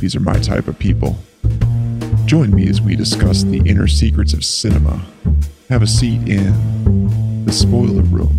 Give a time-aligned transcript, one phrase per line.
[0.00, 1.18] these are my type of people.
[2.24, 5.04] Join me as we discuss the inner secrets of cinema.
[5.68, 8.36] Have a seat in the spoiler room.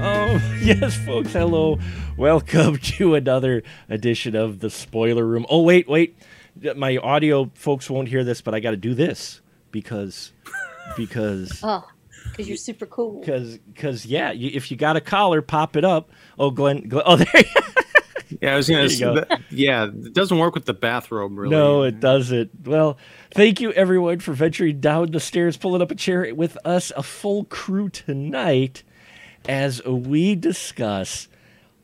[0.00, 1.32] Oh, yes, folks.
[1.32, 1.78] Hello.
[2.16, 5.44] Welcome to another edition of the Spoiler Room.
[5.48, 6.16] Oh, wait, wait.
[6.76, 10.32] My audio folks won't hear this, but I got to do this because,
[10.96, 11.84] because, Oh,
[12.34, 13.20] because you're super cool.
[13.20, 16.10] because, because, yeah, you, if you got a collar, pop it up.
[16.38, 17.44] Oh, Glenn, Glenn oh, there
[18.40, 18.80] Yeah, I was gonna.
[18.80, 19.14] There you Say, go.
[19.14, 21.54] that- yeah, it doesn't work with the bathrobe, really.
[21.54, 22.66] No, it doesn't.
[22.66, 22.98] Well,
[23.30, 27.02] thank you everyone for venturing down the stairs, pulling up a chair with us, a
[27.02, 28.82] full crew tonight,
[29.48, 31.28] as we discuss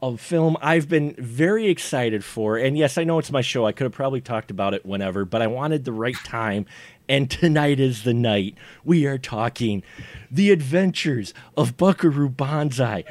[0.03, 2.57] a film I've been very excited for.
[2.57, 3.67] And yes, I know it's my show.
[3.67, 6.67] I could have probably talked about it whenever, but I wanted the right time.
[7.11, 8.57] And tonight is the night.
[8.85, 9.83] We are talking
[10.31, 13.03] the adventures of Buckaroo Banzai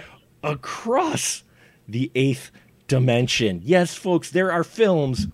[0.42, 1.44] across
[1.86, 2.50] the eighth
[2.88, 3.62] dimension.
[3.62, 5.28] Yes, folks, there are films.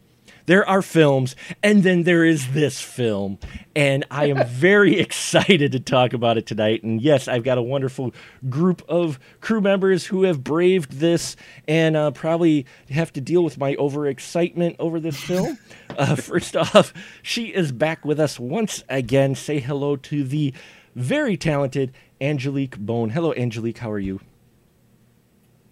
[0.47, 3.39] There are films, and then there is this film.
[3.75, 6.83] And I am very excited to talk about it tonight.
[6.83, 8.13] And yes, I've got a wonderful
[8.47, 11.35] group of crew members who have braved this
[11.67, 15.57] and uh, probably have to deal with my overexcitement over this film.
[15.97, 19.33] uh, first off, she is back with us once again.
[19.35, 20.53] Say hello to the
[20.95, 23.09] very talented Angelique Bone.
[23.09, 23.79] Hello, Angelique.
[23.79, 24.21] How are you?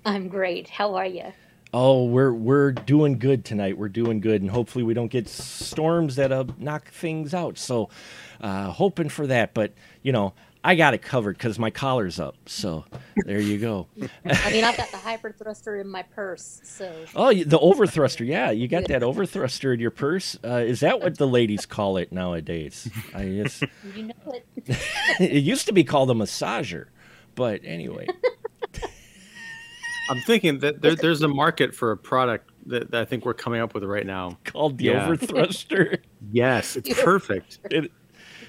[0.05, 0.69] I'm great.
[0.69, 1.31] How are you?
[1.73, 3.77] Oh, we're we're doing good tonight.
[3.77, 7.57] We're doing good, and hopefully we don't get storms that uh, knock things out.
[7.57, 7.89] So,
[8.41, 9.55] uh, hoping for that.
[9.55, 9.73] But
[10.03, 10.33] you know,
[10.63, 12.35] I got it covered because my collar's up.
[12.45, 12.85] So
[13.25, 13.87] there you go.
[14.23, 18.25] I mean, I've got the hyper thruster in my purse, so Oh, the overthruster.
[18.25, 20.37] Yeah, you got that overthruster in your purse.
[20.43, 22.87] Uh, is that what the ladies call it nowadays?
[23.15, 23.63] I guess
[23.95, 24.45] you know it.
[25.19, 26.85] it used to be called a massager,
[27.33, 28.07] but anyway.
[30.17, 33.33] I'm thinking that there, there's a market for a product that, that I think we're
[33.33, 34.37] coming up with right now.
[34.45, 35.07] Called the Yeah.
[35.07, 35.97] overthruster.
[36.31, 37.59] Yes, it's perfect.
[37.69, 37.91] It,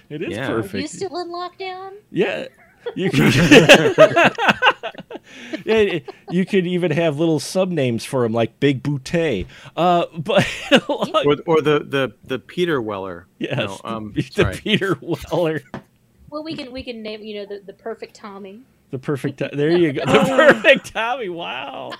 [0.08, 0.52] it is Yeah.
[0.52, 0.82] Are perfect.
[0.82, 1.94] you still in lockdown?
[2.10, 2.46] Yeah.
[2.94, 3.34] You could,
[5.64, 5.98] yeah,
[6.30, 9.46] you could even have little sub names for him, like Big Bootay.
[9.76, 10.46] Uh, but
[10.88, 13.26] Or, or the, the, the Peter Weller.
[13.38, 14.60] yes, No, um, the, the.
[14.62, 15.62] Peter Weller,
[16.30, 18.60] Well, we can we can name you know the, the perfect Tommy.
[18.94, 19.38] The perfect.
[19.38, 21.28] There you go, the perfect Tommy.
[21.28, 21.94] Wow.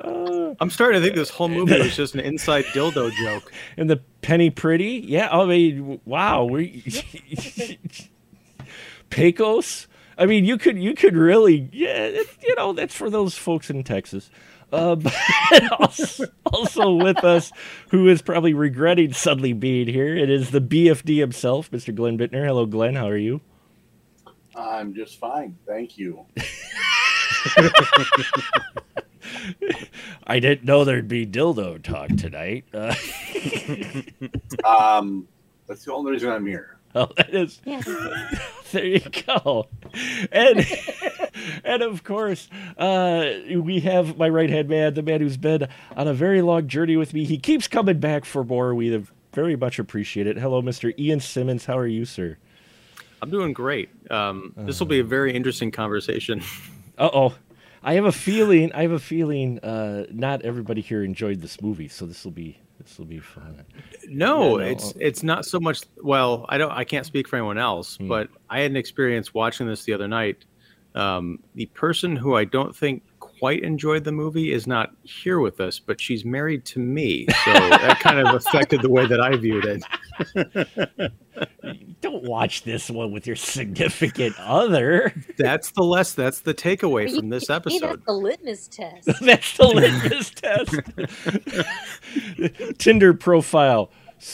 [0.00, 3.52] Uh, I'm starting to think this whole movie was just an inside dildo joke.
[3.76, 5.28] and the Penny Priddy, yeah.
[5.30, 6.42] I mean, wow.
[6.42, 6.82] We
[9.10, 9.86] Pecos.
[10.18, 12.06] I mean, you could you could really, yeah.
[12.06, 14.28] It, you know, that's for those folks in Texas.
[14.72, 15.14] Uh, but
[15.78, 17.52] also, also with us,
[17.90, 21.94] who is probably regretting suddenly being here, it is the BFD himself, Mr.
[21.94, 22.44] Glenn Bittner.
[22.44, 22.96] Hello, Glenn.
[22.96, 23.40] How are you?
[24.56, 26.26] I'm just fine, thank you.
[30.26, 32.64] I didn't know there'd be dildo talk tonight.
[32.72, 32.94] Uh,
[34.64, 35.28] Um,
[35.66, 36.78] that's the only reason I'm here.
[36.94, 37.82] oh, that is Yeah.
[38.72, 39.66] there you go
[40.32, 40.64] and
[41.64, 42.48] and of course
[42.78, 43.26] uh
[43.58, 45.66] we have my right hand man the man who's been
[45.96, 49.12] on a very long journey with me he keeps coming back for more we have
[49.32, 52.36] very much appreciate it hello mr ian simmons how are you sir
[53.22, 53.88] I'm doing great.
[54.10, 56.42] Um, this will be a very interesting conversation.
[56.98, 57.34] uh-oh
[57.82, 61.88] i have a feeling i have a feeling uh not everybody here enjoyed this movie
[61.88, 63.64] so this will be this will be fun
[64.08, 64.70] No, Yeah, no.
[64.70, 65.80] it's it's not so much.
[66.02, 66.70] Well, I don't.
[66.72, 68.08] I can't speak for anyone else, Hmm.
[68.08, 70.44] but I had an experience watching this the other night.
[70.94, 75.60] Um, the person who I don't think quite enjoyed the movie is not here with
[75.60, 79.36] us, but she's married to me, so that kind of affected the way that I
[79.36, 79.82] viewed it.
[82.00, 86.12] don't watch this one with your significant other That's the less.
[86.12, 87.80] That's the takeaway from this episode.
[87.90, 89.20] that's the litmus test.
[89.20, 90.74] That's the litmus test.
[92.78, 93.90] Tinder profile.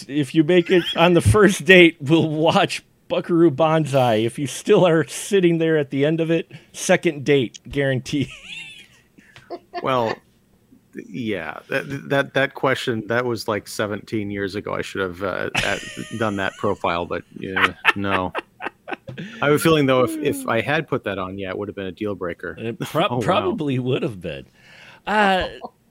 [0.07, 4.17] If you make it on the first date, we'll watch Buckaroo Banzai.
[4.17, 8.31] If you still are sitting there at the end of it, second date guarantee.
[9.83, 10.15] Well,
[10.95, 14.75] yeah, that that that question that was like 17 years ago.
[14.75, 15.81] I should have uh, at,
[16.19, 18.33] done that profile, but yeah, no.
[19.41, 21.69] I have a feeling though, if, if I had put that on, yeah, it would
[21.69, 22.57] have been a deal breaker.
[22.59, 23.23] It pro- Oh, wow.
[23.23, 24.47] probably would have been.
[25.07, 25.49] Uh,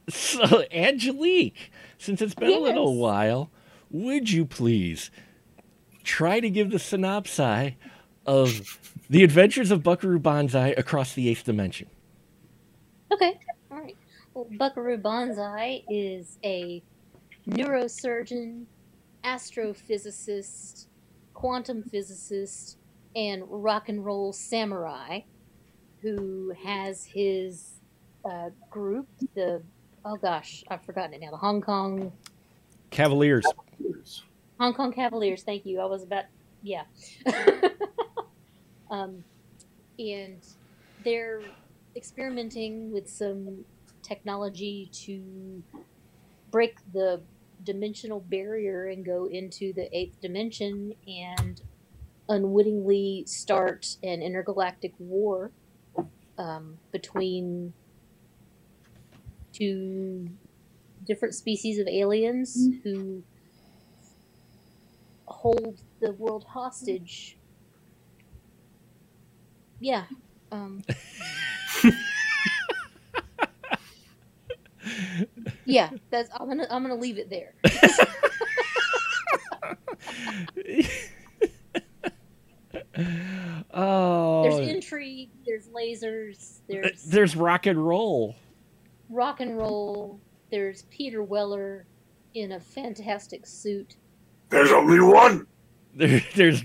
[0.09, 3.51] so, Angelique, since it's been a little while,
[3.89, 5.11] would you please
[6.03, 7.73] try to give the synopsis
[8.25, 8.79] of
[9.09, 11.87] the adventures of Buckaroo Banzai across the eighth dimension?
[13.11, 13.39] Okay, all right.
[13.39, 13.48] Well,
[14.57, 16.83] Buckaroo Banzai is a
[17.47, 18.65] neurosurgeon,
[19.23, 20.87] astrophysicist,
[21.33, 22.77] quantum physicist,
[23.15, 25.21] and rock and roll samurai
[26.01, 27.81] who has his
[28.29, 29.61] uh, group, the
[30.05, 32.11] oh gosh, I've forgotten it now, the Hong Kong
[32.91, 33.45] Cavaliers.
[34.59, 35.43] Hong Kong Cavaliers.
[35.43, 35.79] Thank you.
[35.79, 36.25] I was about,
[36.63, 36.83] yeah.
[38.91, 39.23] um,
[39.97, 40.45] and
[41.03, 41.41] they're
[41.95, 43.63] experimenting with some
[44.09, 45.63] technology to
[46.51, 47.21] break the
[47.63, 51.61] dimensional barrier and go into the eighth dimension and
[52.27, 55.51] unwittingly start an intergalactic war
[56.37, 57.73] um, between
[59.53, 60.29] two
[61.05, 63.23] different species of aliens who
[65.25, 67.37] hold the world hostage.
[69.79, 70.05] Yeah.
[70.51, 70.83] Um,
[75.65, 77.53] yeah, that's I'm gonna I'm gonna leave it there.
[83.73, 88.35] Oh, There's intrigue, there's lasers, there's there's rock and roll.
[89.09, 90.19] rock and roll,
[90.51, 91.85] there's Peter Weller
[92.33, 93.95] in a fantastic suit.
[94.49, 95.47] There's only one.
[95.95, 96.63] There, there's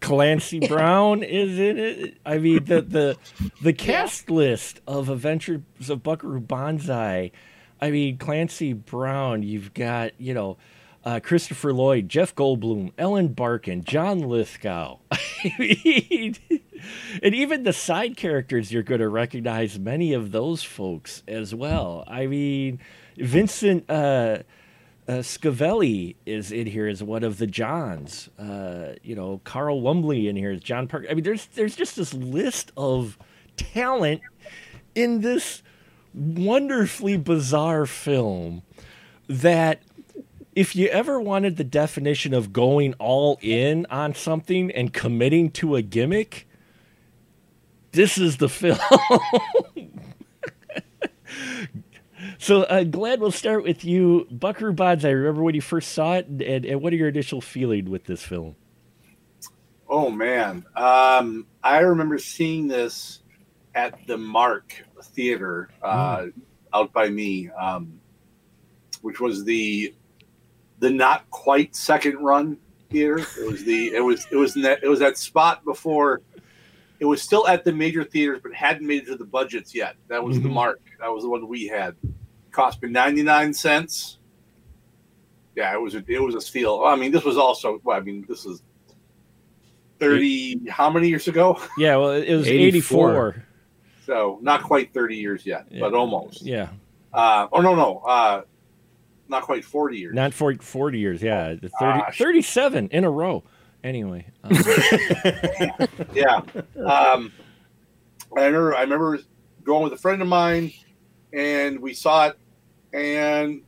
[0.00, 2.18] Clancy Brown is in it.
[2.26, 3.16] I mean the the
[3.62, 7.32] the cast list of Adventures of Buckaroo Banzai.
[7.80, 9.42] I mean Clancy Brown.
[9.42, 10.56] You've got you know
[11.04, 14.98] uh, Christopher Lloyd, Jeff Goldblum, Ellen Barkin, John Lithgow.
[17.22, 22.04] And even the side characters, you're going to recognize many of those folks as well.
[22.06, 22.80] I mean,
[23.16, 23.88] Vincent.
[23.88, 24.38] Uh,
[25.08, 28.28] uh, Schiavelli is in here as one of the Johns.
[28.38, 31.08] Uh, you know, Carl Lumbly in here is John Parker.
[31.10, 33.18] I mean, there's there's just this list of
[33.56, 34.20] talent
[34.94, 35.64] in this
[36.14, 38.62] wonderfully bizarre film
[39.28, 39.82] that
[40.54, 45.76] if you ever wanted the definition of going all in on something and committing to
[45.76, 46.48] a gimmick,
[47.92, 48.78] this is the film.
[52.38, 54.26] so, uh, Glad, we'll start with you.
[54.30, 57.88] Buckaroo Banzai, remember when you first saw it, and, and what are your initial feelings
[57.88, 58.56] with this film?
[59.88, 63.22] Oh man, um, I remember seeing this
[63.74, 66.26] at the Mark Theater uh,
[66.72, 67.98] out by me, um,
[69.02, 69.94] which was the
[70.78, 72.56] the not quite second run
[72.90, 73.18] theater.
[73.18, 76.20] It was the it was it was in that it was that spot before.
[76.98, 79.96] It was still at the major theaters, but hadn't made it to the budgets yet.
[80.08, 80.52] That was the Mhm.
[80.52, 80.80] Mark.
[81.00, 81.96] That was the one we had.
[82.50, 84.18] Cost me ninety nine cents.
[85.56, 86.84] Yeah, it was a, it was a steal.
[86.84, 87.80] I mean, this was also.
[87.84, 88.62] Well, I mean, this is
[89.98, 90.68] thirty.
[90.68, 91.60] How many years ago?
[91.78, 93.10] Yeah, well, it was 84.
[93.10, 93.44] 84.
[94.10, 95.82] So not quite thirty years yet, Yeah.
[95.82, 96.42] but almost.
[96.42, 96.70] Yeah,
[97.12, 98.42] Uh, oh no, no, uh,
[99.28, 100.16] not quite forty years.
[100.16, 101.22] not for 40 years.
[101.22, 103.44] Yeah, the 30, 37 in a row.
[103.84, 104.50] Anyway, um,
[106.12, 106.40] yeah.
[106.84, 107.32] Um,
[108.36, 108.74] I remember.
[108.74, 109.20] I remember
[109.62, 110.72] going with a friend of mine,
[111.32, 112.38] and we saw it,
[112.92, 113.62] and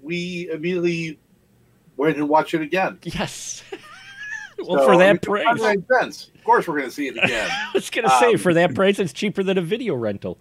[0.00, 1.18] we immediately
[1.96, 3.00] went and watched it again.
[3.02, 3.64] yes.
[4.66, 6.30] well, So, for I that mean, price, it made sense.
[6.34, 7.48] Of course, we're going to see it again.
[7.52, 10.38] I was gonna say Um, for that price, it's cheaper than a video rental.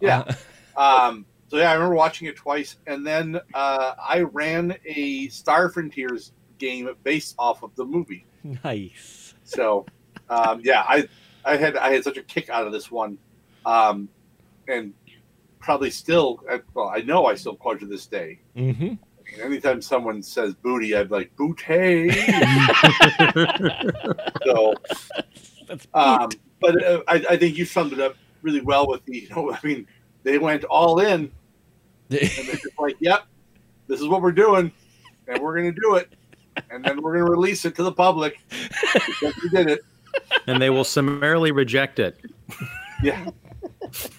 [0.00, 0.24] Yeah.
[0.76, 5.68] Um, so yeah, I remember watching it twice, and then uh, I ran a Star
[5.70, 8.24] Frontiers game based off of the movie.
[8.44, 9.34] Uh, nice.
[9.42, 9.84] So
[10.30, 11.08] um, yeah, I
[11.44, 13.18] I had I had such a kick out of this one,
[13.66, 14.08] um,
[14.68, 14.94] and
[15.58, 16.44] probably still.
[16.48, 18.38] I- Well, I know I still quote to this day.
[18.54, 18.92] hmm
[19.42, 22.10] Anytime someone says booty, I'd be like booty.
[24.44, 24.74] so,
[25.94, 26.30] um,
[26.60, 29.18] but uh, I, I think you summed it up really well with the.
[29.18, 29.86] You know, I mean,
[30.22, 31.20] they went all in
[32.10, 33.26] and they're just like, "Yep,
[33.86, 34.72] this is what we're doing,
[35.28, 36.12] and we're going to do it,
[36.70, 39.80] and then we're going to release it to the public because we did it."
[40.46, 42.18] and they will summarily reject it.
[43.02, 43.30] Yeah,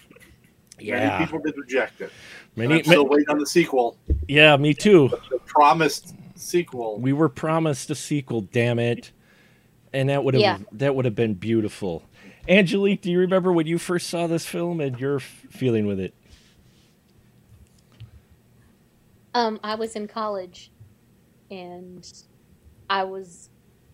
[0.82, 2.10] many people did reject it.
[2.56, 3.96] And Many, I'm still ma- waiting on the sequel,
[4.28, 5.08] yeah, me too.
[5.30, 6.98] the promised sequel.
[6.98, 9.12] We were promised a sequel, damn it.
[9.92, 10.58] And that would have Yeah.
[10.72, 12.04] that would have been beautiful.
[12.48, 16.00] Angelique, do you remember when you first saw this film and your f- feeling with
[16.00, 16.14] it?
[19.34, 20.70] Um, I was in college,
[21.50, 22.04] and
[22.88, 23.50] I was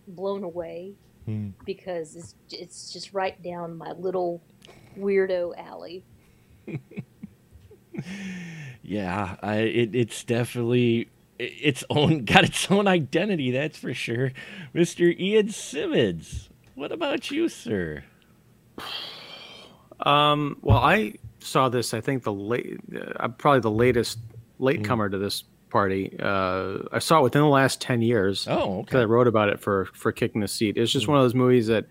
[0.08, 0.94] blown away
[1.26, 1.50] Hmm.
[1.64, 4.40] because it's it's just right down my little
[4.98, 6.04] weirdo alley.
[8.87, 11.08] Yeah, I, it, it's definitely
[11.38, 13.50] its own got its own identity.
[13.50, 14.32] That's for sure,
[14.73, 16.49] Mister Ian Simmons.
[16.76, 18.04] What about you, sir?
[19.99, 21.94] Um, well, I saw this.
[21.94, 22.78] I think the late,
[23.18, 24.18] uh, probably the latest
[24.58, 26.14] latecomer to this party.
[26.20, 28.46] Uh, I saw it within the last ten years.
[28.46, 30.76] Oh, because I wrote about it for for kicking the seat.
[30.76, 31.87] It's just one of those movies that,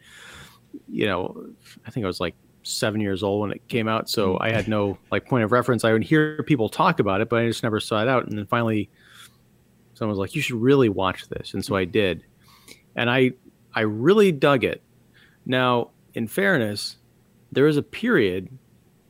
[0.88, 1.48] you know,
[1.88, 4.68] I think I was like seven years old when it came out, so I had
[4.68, 5.84] no like point of reference.
[5.84, 8.26] I would hear people talk about it, but I just never saw it out.
[8.28, 8.90] And then finally,
[9.94, 12.24] someone was like, "You should really watch this," and so I did,
[12.96, 13.34] and I
[13.74, 14.82] I really dug it.
[15.46, 16.98] Now, in fairness,
[17.52, 18.50] there is a period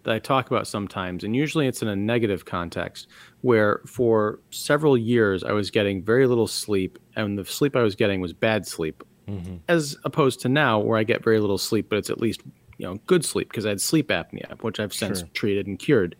[0.03, 3.07] that I talk about sometimes, and usually it's in a negative context,
[3.41, 7.95] where for several years I was getting very little sleep, and the sleep I was
[7.95, 9.61] getting was bad sleep, Mhm.
[9.67, 12.41] as opposed to now where I get very little sleep, but it's at least
[12.77, 15.29] you know good sleep because I had sleep apnea, which I've since Sure.
[15.33, 16.15] treated and cured.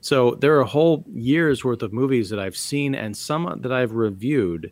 [0.00, 3.92] So there are whole years worth of movies that I've seen and some that I've
[3.92, 4.70] reviewed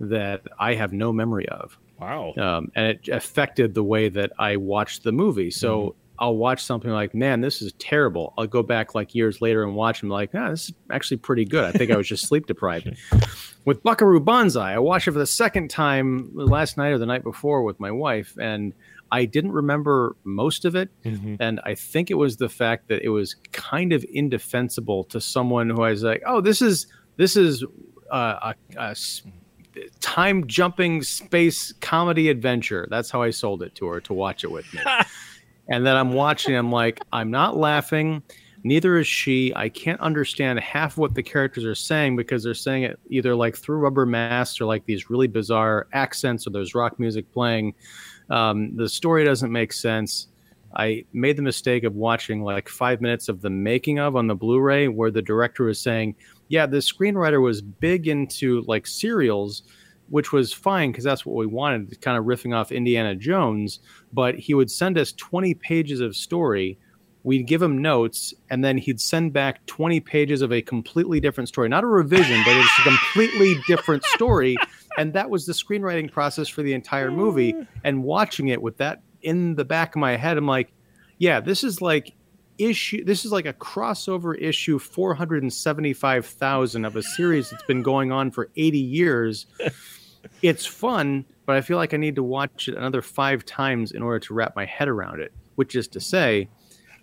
[0.00, 2.32] that I have no memory of Wow.
[2.38, 5.50] um, and it affected the way that I watched the movie.
[5.50, 9.62] So I'll watch something like, "Man, this is terrible." I'll go back like years later
[9.62, 12.26] and watch them, like, "Ah, this is actually pretty good." I think I was just
[12.26, 12.90] sleep deprived.
[13.66, 17.22] With Buckaroo Banzai, I watched it for the second time last night or the night
[17.22, 18.72] before with my wife, and
[19.12, 20.88] I didn't remember most of it.
[21.04, 21.36] Mhm.
[21.40, 25.70] And I think it was the fact that it was kind of indefensible to someone
[25.70, 26.86] who I was like, "Oh, this is
[27.16, 27.64] this is
[28.10, 28.96] uh, a, a
[30.00, 34.50] time jumping space comedy adventure." That's how I sold it to her to watch it
[34.50, 34.80] with me.
[35.68, 36.54] and then I'm watching.
[36.54, 38.22] I'm like, I'm not laughing.
[38.62, 39.54] Neither is she.
[39.56, 43.56] I can't understand half what the characters are saying because they're saying it either like
[43.56, 47.74] through rubber masks or like these really bizarre accents or there's rock music playing.
[48.30, 50.28] Um, the story doesn't make sense.
[50.74, 54.36] I made the mistake of watching like five minutes of the making of on the
[54.36, 56.14] Blu-ray, where the director was saying,
[56.48, 59.64] "Yeah, the screenwriter was big into like serials,
[60.10, 63.80] which was fine because that's what we wanted, kind of riffing off Indiana Jones.
[64.12, 66.78] But he would send us 20 pages of story.
[67.22, 71.48] We'd give him notes, and then he'd send back 20 pages of a completely different
[71.48, 74.56] story, not a revision, but it's a completely different story.
[74.98, 77.54] And that was the screenwriting process for the entire movie.
[77.84, 80.72] And watching it with that in the back of my head, I'm like,
[81.18, 82.14] yeah, this is like
[82.58, 83.04] issue.
[83.04, 88.50] This is like a crossover issue 475,000 of a series that's been going on for
[88.56, 89.46] 80 years.
[90.42, 94.02] It's fun, but I feel like I need to watch it another five times in
[94.02, 95.32] order to wrap my head around it.
[95.56, 96.48] Which is to say,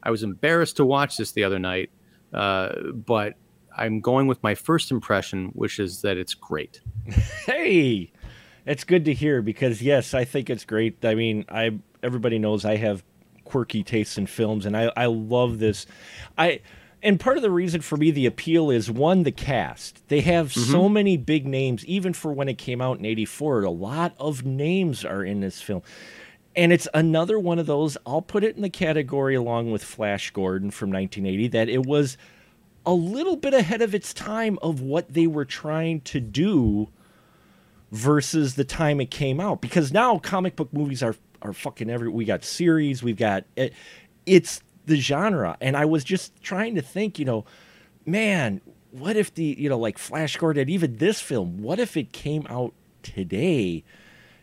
[0.01, 1.91] I was embarrassed to watch this the other night,
[2.33, 3.35] uh, but
[3.77, 6.81] I'm going with my first impression, which is that it's great.
[7.45, 8.11] Hey,
[8.65, 11.03] it's good to hear because yes, I think it's great.
[11.05, 13.03] I mean, I everybody knows I have
[13.45, 15.85] quirky tastes in films, and I I love this.
[16.37, 16.59] I
[17.01, 20.05] and part of the reason for me the appeal is one the cast.
[20.09, 20.93] They have so mm-hmm.
[20.93, 23.63] many big names, even for when it came out in '84.
[23.63, 25.81] A lot of names are in this film.
[26.57, 30.31] And it's another one of those, I'll put it in the category along with Flash
[30.31, 32.17] Gordon from 1980, that it was
[32.87, 36.87] a little bit ahead of its time of what they were trying to do
[37.91, 39.59] versus the time it came out.
[39.61, 43.71] Because now comic book movies are are fucking every we got series we've got it,
[44.25, 45.57] it's the genre.
[45.61, 47.45] And i was just trying to think you know
[48.05, 52.11] man what if the you know like flash gordon even this film what if it
[52.11, 53.83] came out today?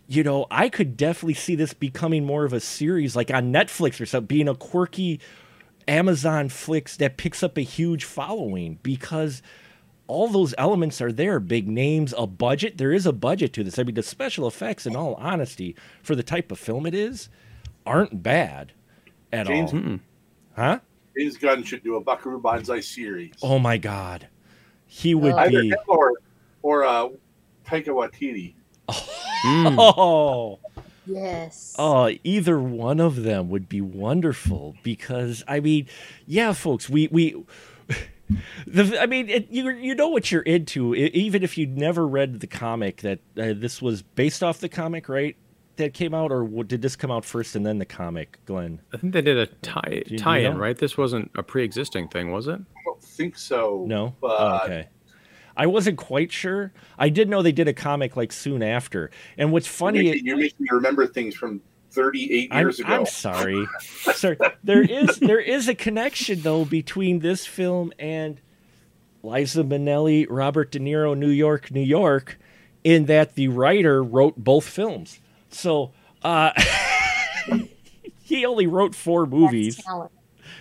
[0.07, 4.01] You know i could definitely see this becoming more of a series like on netflix
[4.01, 5.19] or something being a quirky
[5.89, 9.43] amazon flicks that picks up a huge following because
[10.07, 12.77] all those elements are there big names a budget.
[12.77, 13.79] There is a budget to this.
[13.79, 17.31] I mean the special effects in all honesty for the type of film it is
[17.87, 18.73] aren't bad
[19.33, 19.99] at James- all.
[20.57, 20.81] Huh?
[21.17, 23.33] James Gunn should do a Buckaroo Banzai series.
[23.43, 24.29] oh my god.
[24.87, 26.13] He would Either be him or
[26.63, 27.09] or uh,
[27.67, 28.55] Taika Waititi.
[29.45, 29.77] Mm.
[29.79, 30.59] oh
[31.07, 31.75] Yes.
[31.79, 35.87] Oh, either one of them would be wonderful because I mean,
[36.27, 37.45] yeah, folks, we we.
[38.67, 42.07] The, I mean, it, you you know what you're into, e- even if you'd never
[42.07, 43.03] read the comic.
[43.03, 45.37] That uh, this was based off the comic, right?
[45.77, 48.81] That came out, or did this come out first and then the comic, Glenn?
[48.95, 50.59] I think they did a tie tie in, know?
[50.59, 50.77] right?
[50.77, 52.59] This wasn't a pre-existing thing, was it?
[52.59, 53.85] I don't think so.
[53.87, 54.15] No.
[54.23, 54.89] But Oh, okay.
[55.57, 56.73] I wasn't quite sure.
[56.99, 59.11] I did know they did a comic like soon after.
[59.39, 62.89] And what's you're funny, making, you're making me remember things from 38 I'm, years ago.
[62.89, 64.37] I'm sorry, sir.
[64.63, 68.41] There is there is a connection though between this film and
[69.23, 72.39] Liza Minnelli, Robert De Niro, New York, New York,
[72.83, 75.21] in that the writer wrote both films.
[75.51, 75.93] So
[76.25, 76.53] Uh,
[78.23, 79.77] he only wrote four movies.
[79.77, 80.11] That's.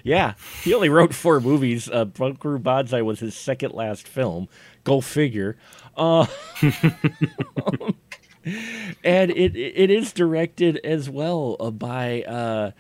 [0.04, 1.90] Yeah, he only wrote four movies.
[1.90, 4.50] Uh, Buckaroo Banzai was his second last film.
[4.84, 5.58] Go figure.
[5.96, 6.26] Uh,
[9.04, 12.72] and it it is directed as well uh, by uh,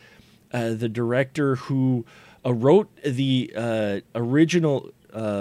[0.51, 2.05] uh, the director who
[2.45, 4.91] uh, wrote the original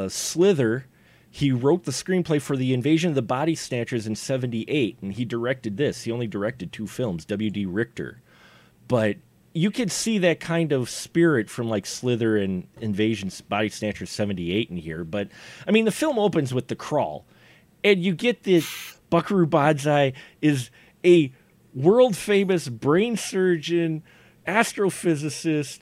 [0.09, 0.87] Slither.
[1.35, 5.25] He wrote the screenplay for the Invasion of the Body Snatchers in '78, and he
[5.25, 6.05] directed this.
[6.05, 7.65] He only directed two films, W.D.
[7.65, 8.21] Richter,
[8.87, 9.17] but
[9.55, 14.71] you can see that kind of spirit from like Slither and Invasion Body Snatcher 78
[14.71, 15.05] in here.
[15.05, 15.29] But
[15.67, 17.27] I mean, the film opens with the crawl,
[17.85, 18.65] and you get the
[19.11, 20.71] Buckaroo Banzai is
[21.05, 21.33] a
[21.75, 24.03] world famous brain surgeon,
[24.47, 25.81] astrophysicist,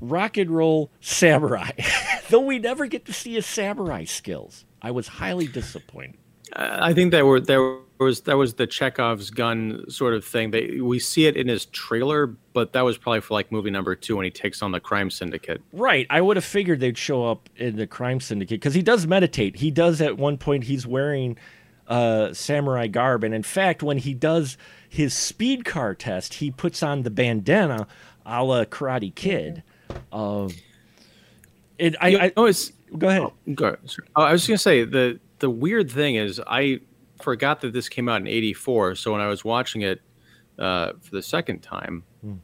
[0.00, 1.70] rock and roll samurai.
[2.30, 6.18] Though we never get to see his samurai skills, I was highly disappointed.
[6.52, 10.50] I think that were there was that was the Chekhov's gun sort of thing.
[10.50, 13.94] They we see it in his trailer, but that was probably for like movie number
[13.94, 15.62] two when he takes on the crime syndicate.
[15.72, 16.06] Right.
[16.10, 19.56] I would have figured they'd show up in the crime syndicate because he does meditate.
[19.56, 21.38] He does at one point, he's wearing
[21.88, 23.24] uh, samurai garb.
[23.24, 27.86] And in fact, when he does his speed car test, he puts on the bandana
[28.24, 29.62] a la Karate Kid.
[30.12, 30.50] Um,
[31.80, 33.22] I, You I know, it's go ahead.
[33.22, 33.78] Oh, go ahead.
[34.16, 36.80] Oh, I was going to say the the weird thing is I
[37.20, 38.94] forgot that this came out in '84.
[38.96, 40.00] So when I was watching it
[40.58, 42.34] uh, for the second time, Hmm.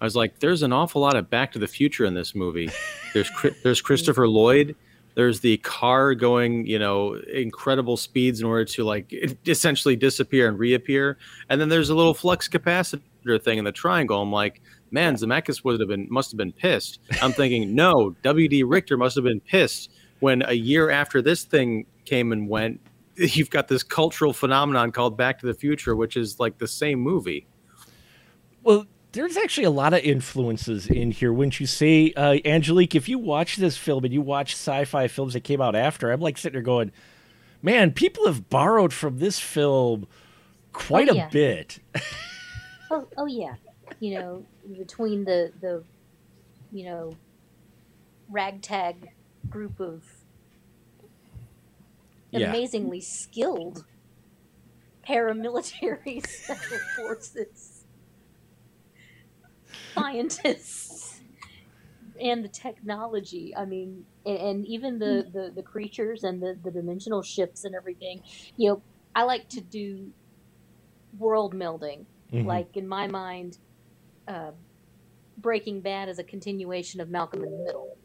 [0.00, 2.70] I was like, "There's an awful lot of Back to the Future in this movie."
[3.14, 3.30] There's
[3.62, 4.76] there's Christopher Lloyd.
[5.14, 9.10] There's the car going, you know, incredible speeds in order to like
[9.46, 11.16] essentially disappear and reappear,
[11.48, 14.20] and then there's a little flux capacitor thing in the triangle.
[14.20, 17.00] I'm like, man, Zemeckis would have been must have been pissed.
[17.22, 18.62] I'm thinking, no, W.D.
[18.64, 19.90] Richter must have been pissed
[20.20, 22.80] when a year after this thing came and went,
[23.16, 27.00] you've got this cultural phenomenon called Back to the Future, which is like the same
[27.00, 27.46] movie.
[28.62, 31.32] Well, there's actually a lot of influences in here.
[31.32, 32.94] Wouldn't you say, uh, Angelique?
[32.94, 36.20] If you watch this film and you watch sci-fi films that came out after, I'm
[36.20, 36.92] like sitting there going,
[37.62, 40.06] "Man, people have borrowed from this film
[40.72, 41.78] quite Oh, a bit."
[42.88, 43.56] Oh, oh yeah.
[43.98, 44.44] You know,
[44.78, 45.82] between the the,
[46.70, 47.16] you know,
[48.30, 49.10] ragtag
[49.50, 50.04] group of
[52.40, 52.48] Yeah.
[52.48, 53.84] amazingly skilled
[55.08, 57.84] paramilitary special forces
[59.96, 61.20] scientists
[62.20, 63.54] and the technology.
[63.56, 67.74] I mean and, and even the, the the creatures and the the dimensional shifts and
[67.74, 68.20] everything
[68.56, 68.82] you know
[69.14, 70.12] i like to do
[71.16, 72.06] world melding.
[72.32, 72.44] Mhm.
[72.46, 73.58] like in my mind
[74.28, 74.50] uh,
[75.38, 77.96] breaking bad is a continuation of malcolm in the middle.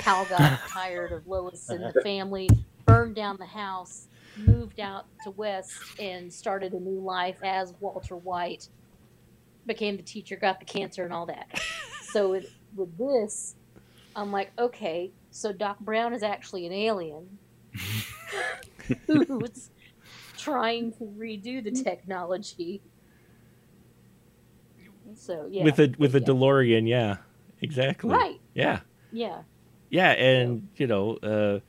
[0.00, 2.48] Hal got tired of lois and the family
[2.86, 8.16] burned down the house moved out to west and started a new life as walter
[8.16, 8.68] white
[9.66, 11.60] became the teacher got the cancer and all that.
[12.02, 13.56] So with, with this
[14.14, 17.38] i'm like okay so doc brown is actually an alien
[19.06, 19.70] who's
[20.36, 22.80] trying to redo the technology.
[25.14, 25.64] So yeah.
[25.64, 26.26] With a with a yeah.
[26.26, 27.16] DeLorean, yeah,
[27.60, 28.10] exactly.
[28.10, 28.40] right.
[28.54, 28.80] Yeah,
[29.12, 29.42] yeah.
[29.88, 31.60] Yeah, and you know, uh,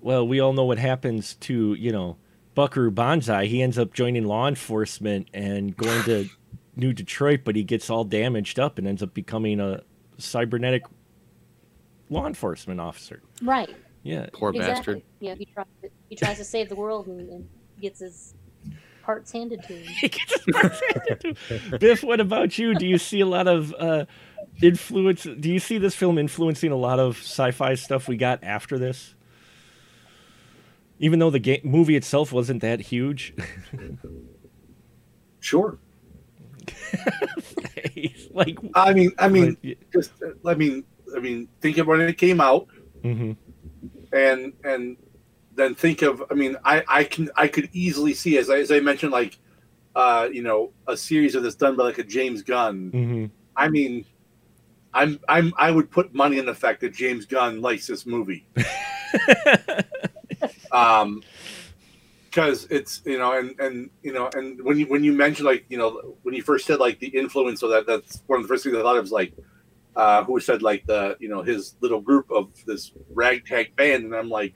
[0.00, 2.16] well, we all know what happens to you know
[2.54, 3.46] Buckaroo Banzai.
[3.46, 6.28] He ends up joining law enforcement and going to
[6.76, 9.82] New Detroit, but he gets all damaged up and ends up becoming a
[10.18, 10.82] cybernetic
[12.08, 13.22] law enforcement officer.
[13.42, 15.02] right Yeah, Poor exactly bastard.
[15.20, 17.48] yeah he tries to, he tries to save the world and, and
[17.80, 18.34] gets his
[19.02, 21.78] parts handed to him He gets his parts handed to him.
[21.80, 22.74] Biff, what about you?
[22.74, 24.06] Do you see a lot of uh,
[24.62, 25.22] influence?
[25.22, 29.14] Do you see this film influencing a lot of sci-fi stuff we got after this?
[31.00, 33.34] Even though the game movie itself wasn't that huge,
[35.40, 35.78] Sure.
[38.32, 40.12] like, I mean, I mean, but- just
[40.46, 40.84] I mean,
[41.16, 42.66] I mean, think of when it came out,
[43.02, 43.36] mhm.
[44.12, 44.96] and and
[45.54, 46.22] then think of.
[46.30, 49.38] I mean, I I can I could easily see as I, as I mentioned, like,
[49.96, 52.90] uh, you know, a series of this done by like a James Gunn.
[52.92, 53.30] Mhm.
[53.56, 54.04] I mean,
[54.92, 58.46] I'm I'm I would put money in the fact that James Gunn likes this movie.
[60.72, 61.22] um
[62.24, 65.64] because it's you know and and you know and when you when you mentioned like
[65.68, 68.48] you know when you first said like the influence of that that's one of the
[68.48, 69.32] first things i thought of was like
[69.96, 74.14] uh who said like the you know his little group of this ragtag band and
[74.14, 74.54] i'm like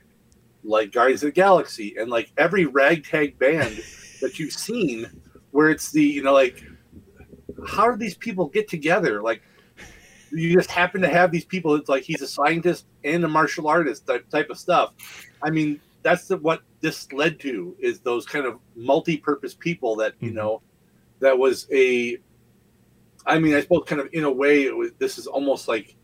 [0.63, 3.83] like guardians of the galaxy and like every ragtag band
[4.21, 5.07] that you've seen
[5.51, 6.63] where it's the you know like
[7.67, 9.23] how did these people get together?
[9.23, 9.43] Like
[10.37, 13.69] you just happen to have these people it's like he's a scientist and a martial
[13.69, 14.93] artist type, type of stuff
[15.43, 20.15] i mean that's the, what this led to is those kind of multi-purpose people that
[20.21, 20.35] you Mhm.
[20.35, 20.63] know
[21.21, 22.19] that was a
[23.27, 25.97] I mean, I suppose kind of in a way, it was, this is almost like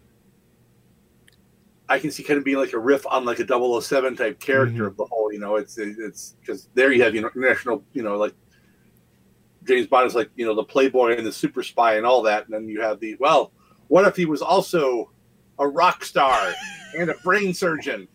[1.87, 4.85] I can see kind of being like a riff on like a 007 type character
[4.85, 4.87] Mhm.
[4.87, 5.31] of the whole.
[5.31, 8.33] You know, it's it's because there you have you know international, you know, like
[9.64, 12.45] James Bond is like you know the playboy and the super spy and all that,
[12.47, 13.53] and then you have the well,
[13.90, 15.11] what if he was also
[15.59, 16.55] a rock star
[16.98, 18.07] and a brain surgeon?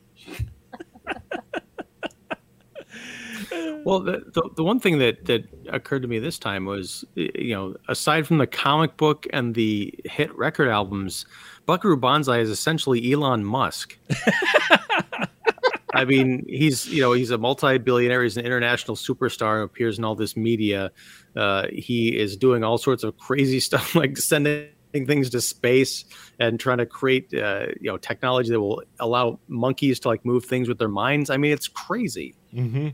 [3.84, 7.54] Well, the, the the one thing that that occurred to me this time was, you
[7.54, 11.26] know, aside from the comic book and the hit record albums,
[11.66, 13.98] Buckaroo Banzai is essentially Elon Musk.
[15.94, 18.24] I mean, he's you know he's a multi-billionaire.
[18.24, 19.64] He's an international superstar.
[19.64, 20.92] Appears in all this media.
[21.36, 24.70] Uh, he is doing all sorts of crazy stuff, like sending
[25.04, 26.06] things to space
[26.40, 30.46] and trying to create uh, you know technology that will allow monkeys to like move
[30.46, 31.30] things with their minds.
[31.30, 32.36] I mean, it's crazy.
[32.52, 32.90] hmm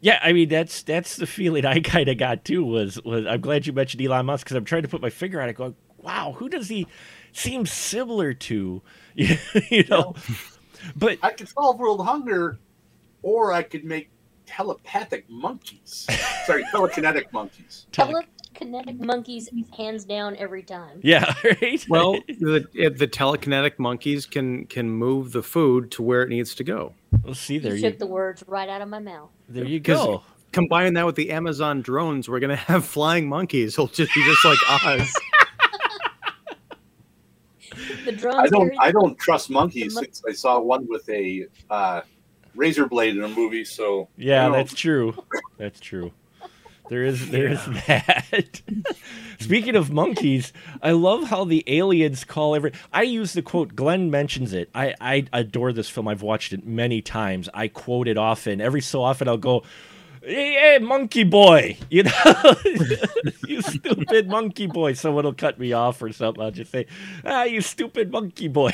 [0.00, 2.64] Yeah, I mean that's that's the feeling I kind of got too.
[2.64, 5.40] Was was I'm glad you mentioned Elon Musk because I'm trying to put my finger
[5.40, 6.86] on it, going, wow, who does he
[7.32, 8.82] seem similar to?
[9.14, 10.14] you know,
[10.96, 12.58] but I could solve world hunger,
[13.22, 14.10] or I could make
[14.46, 16.06] telepathic monkeys.
[16.46, 17.86] Sorry, telekinetic monkeys.
[17.92, 18.24] tele-
[18.58, 21.00] Telekinetic monkeys, hands down, every time.
[21.02, 21.84] yeah, right.
[21.88, 22.66] Well, the,
[22.96, 26.94] the telekinetic monkeys can can move the food to where it needs to go.
[27.22, 29.30] Well, see there you you took the words right out of my mouth.
[29.48, 30.22] there you go.
[30.52, 33.74] Combine that with the Amazon drones, we're gonna have flying monkeys.
[33.74, 35.12] It'll just be just like Oz.
[38.04, 38.36] The drones.
[38.38, 38.72] I don't.
[38.80, 42.00] I don't trust monkeys mon- since I saw one with a uh,
[42.54, 43.64] razor blade in a movie.
[43.64, 45.14] So Yeah, you know, that's true.
[45.58, 46.12] That's true.
[46.88, 48.62] There is there is that.
[49.40, 52.72] Speaking of monkeys, I love how the aliens call every.
[52.92, 53.76] I use the quote.
[53.76, 54.70] Glenn mentions it.
[54.74, 56.08] I I adore this film.
[56.08, 57.48] I've watched it many times.
[57.52, 58.60] I quote it often.
[58.60, 59.64] Every so often, I'll go,
[60.22, 62.54] "Hey, hey monkey boy," you know,
[63.46, 64.94] you stupid monkey boy.
[64.94, 66.42] Someone will cut me off or something.
[66.42, 66.86] I'll just say,
[67.24, 68.72] "Ah, you stupid monkey boy."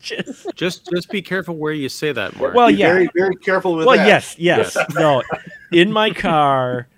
[0.00, 2.54] It's just just just be careful where you say that, Mark.
[2.54, 2.92] well, be yeah.
[2.92, 4.06] very very careful with well, that.
[4.06, 5.22] yes, yes, no,
[5.72, 6.88] in my car,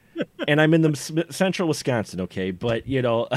[0.46, 2.20] and I'm in the central Wisconsin.
[2.22, 3.28] Okay, but you know,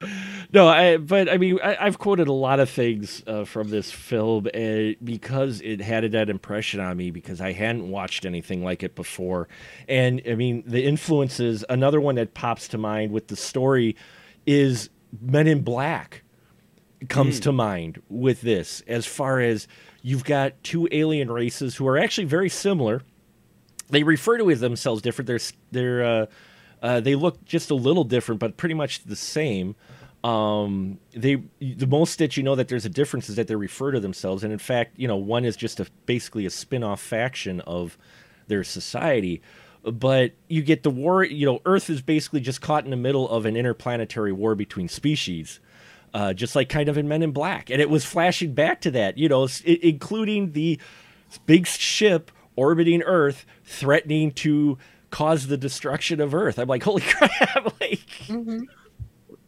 [0.52, 0.96] no, I.
[0.98, 4.92] But I mean, I, I've quoted a lot of things uh, from this film uh,
[5.02, 9.48] because it had that impression on me because I hadn't watched anything like it before,
[9.88, 11.64] and I mean, the influences.
[11.68, 13.96] Another one that pops to mind with the story
[14.46, 16.22] is Men in Black
[17.08, 19.68] comes to mind with this as far as
[20.02, 23.02] you've got two alien races who are actually very similar.
[23.90, 25.26] They refer to themselves different.
[25.26, 26.26] They're they're uh,
[26.82, 29.76] uh, they look just a little different but pretty much the same.
[30.24, 33.92] Um, they the most that you know that there's a difference is that they refer
[33.92, 34.42] to themselves.
[34.42, 37.98] And in fact you know one is just a basically a spin-off faction of
[38.48, 39.42] their society.
[39.84, 43.28] But you get the war you know earth is basically just caught in the middle
[43.28, 45.60] of an interplanetary war between species
[46.16, 47.68] uh, just like kind of in Men in Black.
[47.68, 50.80] And it was flashing back to that, you know, s- i- including the
[51.44, 54.78] big ship orbiting Earth, threatening to
[55.10, 56.58] cause the destruction of Earth.
[56.58, 57.64] I'm like, holy crap!
[57.80, 58.62] like, Mhm.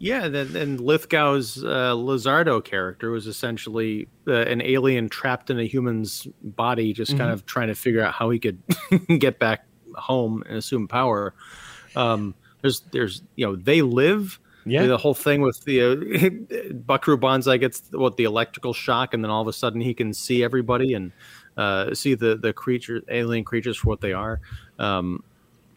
[0.00, 5.64] Yeah, then and Lithgow's uh, Lizardo character was essentially uh, an alien trapped in a
[5.64, 7.34] human's body, just kind Mhm.
[7.34, 8.62] of trying to figure out how he could
[9.18, 11.34] get back home and assume power.
[11.96, 14.38] Um, there's, there's, you know, they live.
[14.70, 19.24] Yeah, The whole thing with the uh, Buckaroo Banzai gets what the electrical shock, and
[19.24, 21.12] then all of a sudden he can see everybody and
[21.56, 24.40] uh, see the the creature, alien creatures for what they are.
[24.78, 25.22] Um,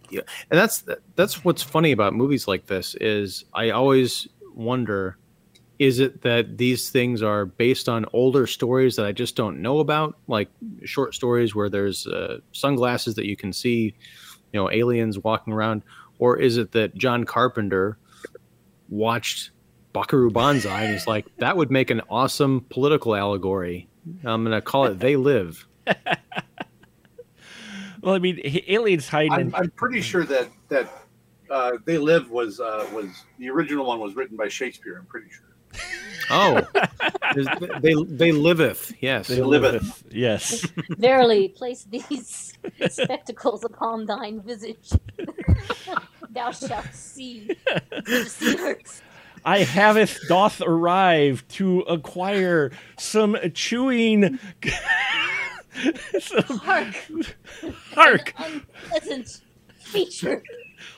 [0.10, 0.84] yeah, and that's
[1.15, 5.17] that's what's funny about movies like this is I always wonder
[5.82, 9.80] is it that these things are based on older stories that I just don't know
[9.80, 10.47] about, like
[10.84, 13.95] short stories where there's uh, sunglasses that you can see,
[14.54, 15.82] you know, aliens walking around,
[16.19, 17.97] or is it that John Carpenter
[18.91, 19.49] watched
[19.93, 23.88] Buckaroo Banzai and he's like, that would make an awesome political allegory.
[24.23, 25.67] I'm gonna call it "They Live."
[28.01, 29.32] well, I mean, aliens hiding.
[29.32, 30.89] I'm, in- I'm pretty sure that that
[31.49, 34.97] uh, They Live was uh, was the original one was written by Shakespeare.
[34.97, 35.45] I'm pretty sure.
[36.30, 36.62] Oh,
[37.82, 38.93] they they liveth.
[39.01, 39.73] Yes, they liveth.
[39.73, 40.04] liveth.
[40.12, 40.65] Yes.
[40.97, 42.58] Verily, place these
[42.89, 44.91] spectacles upon thine visage.
[46.34, 47.50] Thou shalt see.
[49.44, 54.39] I haveth doth arrive to acquire some chewing.
[56.20, 56.96] some, Hark,
[57.94, 59.41] hark, an unpleasant
[59.80, 60.44] feature.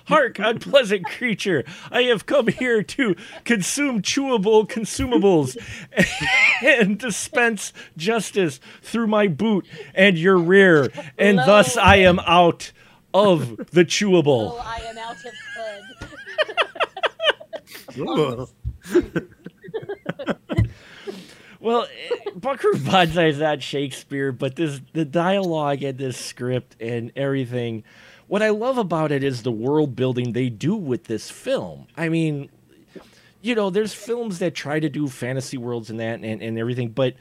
[0.08, 1.64] hark, unpleasant creature!
[1.92, 5.58] I have come here to consume chewable consumables
[6.62, 9.66] and dispense justice through my boot
[9.96, 12.72] and your rear, and thus I am out
[13.14, 14.54] of the chewable.
[14.54, 15.34] Oh, I am out of
[19.16, 19.30] bud.
[21.64, 21.88] Well,
[22.36, 27.86] Buckaroo Banzai is not Shakespeare, but this the dialogue and this script and everything.
[28.28, 31.88] What I love about it is the world building they do with this film.
[31.96, 32.50] I mean,
[33.42, 36.90] you know, there's films that try to do fantasy worlds and that and, and everything,
[36.90, 37.14] but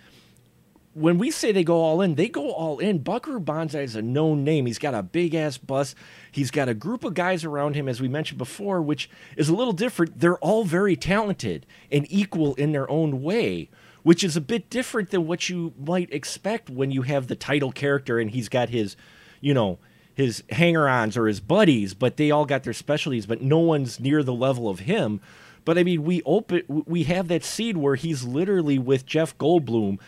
[0.94, 2.98] when we say they go all in, they go all in.
[2.98, 4.66] Buckaroo Banzai is a known name.
[4.66, 5.94] He's got a big ass bus.
[6.30, 9.54] He's got a group of guys around him, as we mentioned before, which is a
[9.54, 10.20] little different.
[10.20, 13.70] They're all very talented and equal in their own way,
[14.02, 17.72] which is a bit different than what you might expect when you have the title
[17.72, 18.96] character and he's got his,
[19.40, 19.78] you know,
[20.14, 24.22] his hanger-ons or his buddies, but they all got their specialties, but no one's near
[24.22, 25.20] the level of him.
[25.64, 29.98] But I mean, we open, we have that scene where he's literally with Jeff Goldblum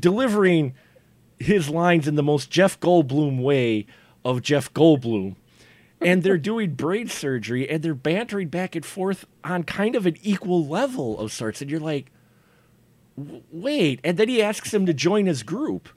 [0.00, 0.74] delivering
[1.38, 3.86] his lines in the most Jeff Goldblum way
[4.24, 5.36] of Jeff Goldblum.
[6.00, 10.16] And they're doing brain surgery and they're bantering back and forth on kind of an
[10.22, 11.60] equal level of sorts.
[11.60, 12.10] And you're like,
[13.50, 14.00] wait.
[14.04, 15.88] And then he asks him to join his group.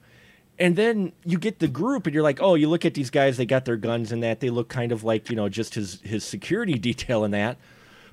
[0.58, 3.36] And then you get the group and you're like, oh, you look at these guys,
[3.36, 4.40] they got their guns and that.
[4.40, 7.58] They look kind of like, you know, just his, his security detail and that.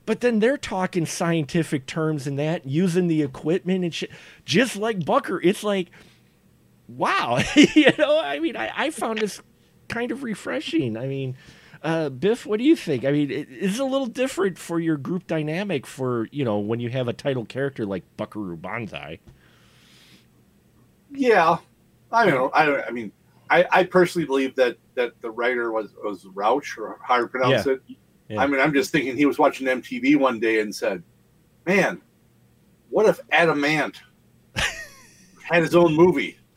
[0.06, 4.10] But then they're talking scientific terms and that, using the equipment and shit,
[4.46, 5.40] just like Bucker.
[5.42, 5.90] It's like,
[6.88, 8.20] wow, you know.
[8.20, 9.42] I mean, I, I found this
[9.88, 10.98] kind of refreshing.
[10.98, 11.36] I mean,
[11.84, 13.06] uh, Biff, what do you think?
[13.06, 16.80] I mean, it, it's a little different for your group dynamic for you know when
[16.80, 19.20] you have a title character like Buckaroo Banzai.
[21.12, 21.58] Yeah,
[22.12, 22.52] I don't know.
[22.54, 22.84] I don't.
[22.88, 23.12] I mean,
[23.50, 27.66] I, I personally believe that that the writer was was Rauch or how you pronounce
[27.66, 27.74] Yeah.
[27.74, 27.82] it.
[28.30, 28.42] Yeah.
[28.42, 31.04] I mean, I'm just thinking he was watching MTV one day and said,
[31.66, 32.02] "Man,
[32.90, 34.02] what if Adam Ant
[35.44, 36.40] had his own movie?"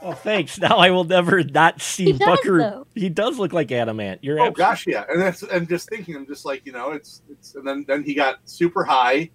[0.00, 0.58] Oh, thanks.
[0.58, 2.86] Now I will never not see He does, Buckaroo.
[2.94, 4.22] He does look like Adam Ant.
[4.22, 5.04] You're Oh absolutely gosh, yeah.
[5.08, 8.04] And that's and just thinking, I'm just like, you know, it's it's and then then
[8.04, 9.30] he got super high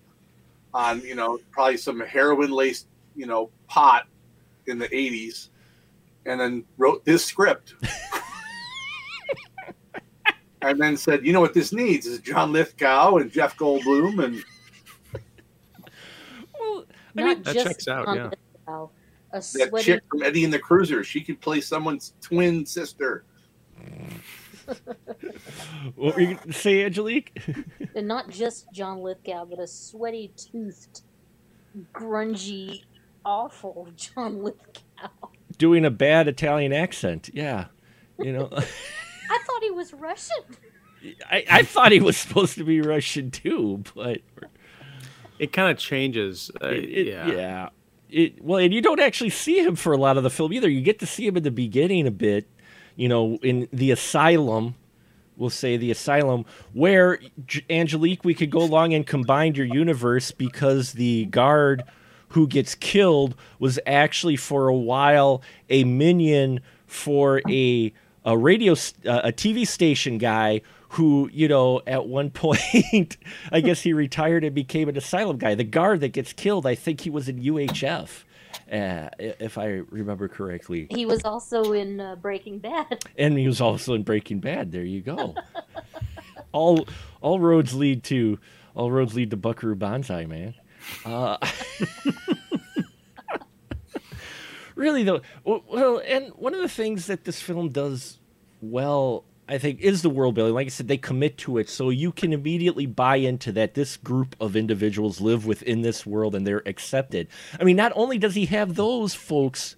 [0.74, 4.08] on, you know, probably some heroin laced, you know, pot
[4.66, 5.50] in the 80s,
[6.26, 7.76] and then wrote this script.
[10.64, 14.44] and then said, you know what this needs is John Lithgow and Jeff Goldblum and
[16.60, 16.86] Well,
[17.18, 18.30] I Not mean, That checks out, yeah.
[18.30, 18.90] Lithgow,
[19.32, 21.08] a that sweaty chick from Eddie and the Cruisers.
[21.08, 23.26] She could play someone's twin sister.
[25.96, 27.38] what were you going to say, Angelique?
[27.96, 31.02] and not just John Lithgow, but a sweaty toothed,
[31.94, 32.84] grungy,
[33.26, 35.10] awful John Lithgow.
[35.58, 37.30] Doing a bad Italian accent.
[37.34, 37.66] Yeah.
[38.20, 38.50] You know,
[39.30, 40.44] I thought he was Russian.
[41.30, 44.20] I, I thought he was supposed to be Russian too, but
[45.40, 46.52] It kind of changes.
[46.62, 47.28] Uh, it, it- yeah.
[47.32, 47.70] yeah.
[48.10, 50.70] It, well, and you don't actually see him for a lot of the film either.
[50.70, 52.48] You get to see him in the beginning a bit,
[52.96, 54.76] you know, in the asylum.
[55.36, 57.18] We'll say the asylum, where
[57.72, 61.84] Angelique, we could go along and combine your universe because the guard
[62.30, 67.92] who gets killed was actually for a while a minion for a
[68.26, 73.18] a radio uh, a TV station guy who you know at one point
[73.52, 75.56] I guess he retired and became an asylum guy.
[75.56, 78.24] The guard that gets killed, I think he was in UHF.
[78.72, 83.04] Uh, if I remember correctly, He was also in uh, Breaking Bad.
[83.18, 84.72] and he was also in Breaking Bad.
[84.72, 85.36] There you go.
[86.52, 86.88] all
[87.22, 88.40] all roads lead to
[88.76, 90.54] all roads lead to Buckaroo Banzai, man.
[91.06, 91.38] Uh,
[94.76, 98.20] really though, well, and one of the things that this film does
[98.62, 100.54] well, I think, is the world building.
[100.54, 103.74] Like I said, they commit to it, so you can immediately buy into that.
[103.74, 107.28] This group of individuals live within this world, and they're accepted.
[107.60, 109.76] I mean, not only does he have those folks.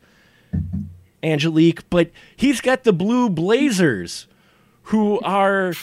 [1.23, 4.27] Angelique, but he's got the blue blazers
[4.83, 5.73] who are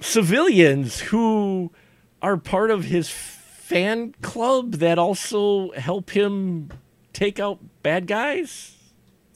[0.00, 1.72] civilians who
[2.20, 6.70] are part of his fan club that also help him
[7.12, 8.76] take out bad guys.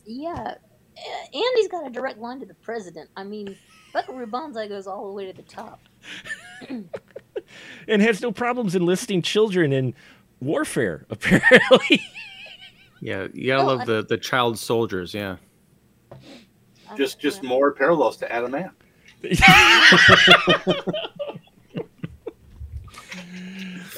[0.04, 3.10] Yeah, a- and he's got a direct line to the president.
[3.16, 3.56] I mean,
[3.92, 5.80] Buckaroo Banzai goes all the way to the top.
[7.88, 9.94] And has no problems enlisting children in
[10.40, 12.02] warfare, apparently.
[13.00, 15.14] Yeah, you gotta Oh, love I- the the child soldiers.
[15.14, 15.36] Yeah,
[16.10, 17.50] I Just just know.
[17.50, 18.72] more parallels to Adam Ant.
[19.22, 20.82] I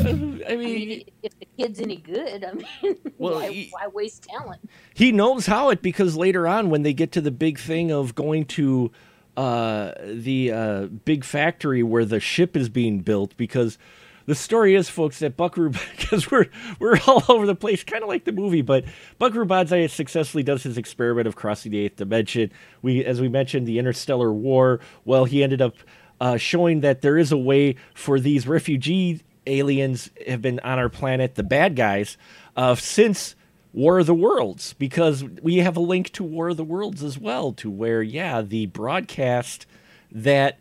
[0.49, 4.25] I mean, mean, if the kid's any good, I mean, Well, why, he- why waste
[4.25, 4.69] talent?
[4.95, 8.15] he knows how it because later on when they get to the big thing of
[8.15, 8.91] going to
[9.37, 13.79] uh, the uh, big factory where the ship is being built because
[14.27, 16.47] the story is folks that buckaroo because we're
[16.81, 18.85] we're all over the place kind of like the movie but
[19.19, 22.51] buckaroo banzai successfully does his experiment of crossing the eighth dimension
[22.83, 25.75] we as we mentioned the interstellar war well he ended up
[26.21, 30.89] uh, showing that there is a way for these refugee aliens have been on our
[30.89, 32.17] planet, the bad guys,
[32.57, 33.35] uh, since
[33.73, 37.19] War of the Worlds, because we have a link to War of the Worlds as
[37.19, 39.67] well, to where, yeah, the broadcast
[40.11, 40.59] that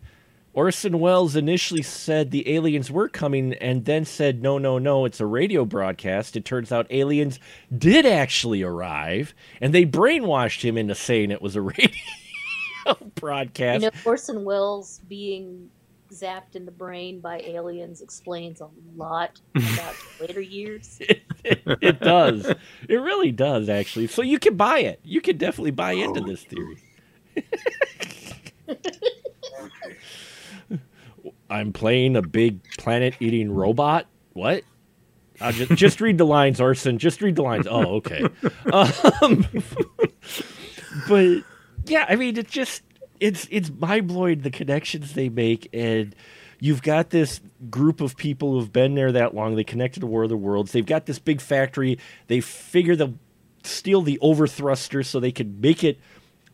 [0.57, 5.19] Orson Welles initially said the aliens were coming and then said, no, no, no, it's
[5.19, 6.35] a radio broadcast.
[6.35, 7.39] It turns out aliens
[7.77, 11.91] did actually arrive and they brainwashed him into saying it was a radio
[13.13, 13.83] broadcast.
[13.83, 15.69] You know, Orson Welles being
[16.09, 20.97] zapped in the brain by aliens explains a lot about later years.
[21.01, 22.53] It, it, it does.
[22.87, 24.07] It really does, actually.
[24.07, 24.99] So you can buy it.
[25.03, 26.77] You can definitely buy into this theory.
[31.49, 34.07] I'm playing a big planet eating robot.
[34.33, 34.63] What?
[35.39, 36.97] I'll just just read the lines, Orson.
[36.97, 37.67] Just read the lines.
[37.69, 38.23] Oh, okay.
[38.73, 39.45] Um,
[41.07, 41.43] but
[41.85, 42.81] yeah, I mean, it just
[43.19, 46.15] it's it's mind blowing the connections they make, and
[46.59, 49.55] you've got this group of people who've been there that long.
[49.55, 50.71] They connected to War of the Worlds.
[50.71, 51.99] They've got this big factory.
[52.27, 53.15] They figure they'll
[53.63, 55.99] steal the overthruster so they can make it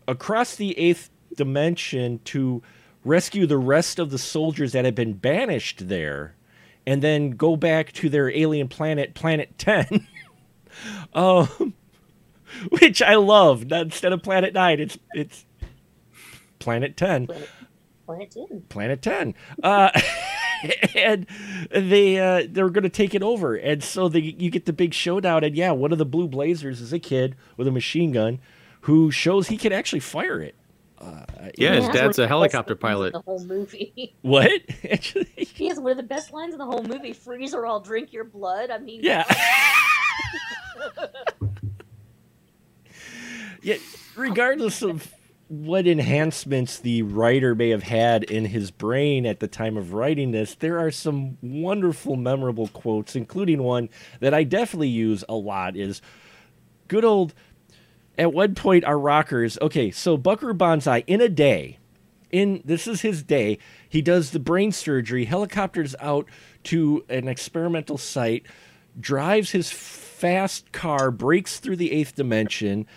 [0.07, 2.61] across the eighth dimension to
[3.03, 6.35] rescue the rest of the soldiers that have been banished there
[6.85, 10.07] and then go back to their alien planet planet 10
[11.13, 11.73] um,
[12.69, 15.45] which i love instead of planet 9 it's it's
[16.63, 17.49] planet 10 Planet,
[18.05, 18.61] Planet 10.
[18.69, 19.35] Planet 10.
[19.61, 19.89] Uh,
[20.95, 21.27] and
[21.71, 23.55] they uh, they're going to take it over.
[23.55, 25.43] And so they, you get the big showdown.
[25.43, 28.39] And yeah, one of the Blue Blazers is a kid with a machine gun
[28.81, 30.55] who shows he can actually fire it.
[30.99, 31.25] Uh,
[31.57, 33.13] Yeah, his dad's a helicopter pilot.
[33.13, 34.15] The whole movie.
[34.21, 34.51] What?
[34.89, 37.13] Actually, he has one of the best lines in the whole movie.
[37.13, 38.69] Freeze or I'll drink your blood.
[38.69, 39.25] I mean, yeah.
[43.61, 43.75] yeah.
[44.15, 45.13] Regardless of
[45.53, 50.31] what enhancements the writer may have had in his brain at the time of writing
[50.31, 53.87] this, there are some wonderful, memorable quotes, including one
[54.19, 55.77] that I definitely use a lot.
[55.77, 56.01] Is
[56.87, 57.35] good old.
[58.17, 59.59] At one point, our rockers.
[59.61, 61.77] Okay, so Buckaroo Banzai in a day.
[62.31, 63.59] In this is his day.
[63.87, 65.25] He does the brain surgery.
[65.25, 66.27] Helicopters out
[66.63, 68.47] to an experimental site.
[68.99, 71.11] Drives his fast car.
[71.11, 72.87] Breaks through the eighth dimension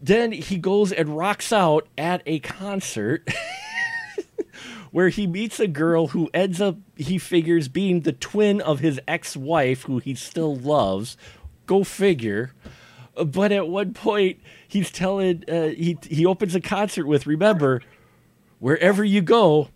[0.00, 3.28] then he goes and rocks out at a concert
[4.90, 9.00] where he meets a girl who ends up he figures being the twin of his
[9.06, 11.16] ex-wife who he still loves.
[11.66, 12.52] Go figure.
[13.14, 17.82] But at one point he's telling uh, he he opens a concert with remember
[18.58, 19.68] wherever you go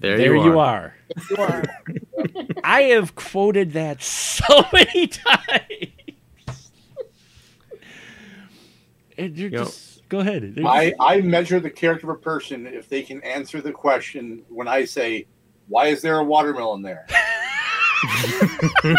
[0.00, 0.94] There, there, you, are.
[1.30, 1.64] you are.
[2.64, 5.92] i have quoted that so many times
[9.18, 12.66] and you're You know, just go ahead I, I measure the character of a person
[12.66, 15.26] if they can answer the question when I say,
[15.68, 17.06] Why is there a watermelon there?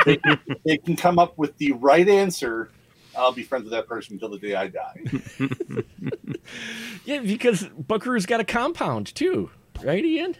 [0.06, 2.70] they, can, they can come up with the right answer.
[3.18, 5.02] I'll be friends with that person until the day I die.
[7.06, 9.50] Yeah, because Buckaroo's got a compound too,
[9.82, 10.36] right, Ian?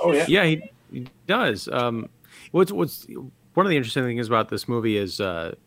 [0.00, 0.24] Oh, yeah.
[0.28, 1.68] Yeah, he, he does.
[1.68, 2.08] Um,
[2.52, 3.06] what's what's
[3.54, 5.58] one of the interesting things about this movie is uh, you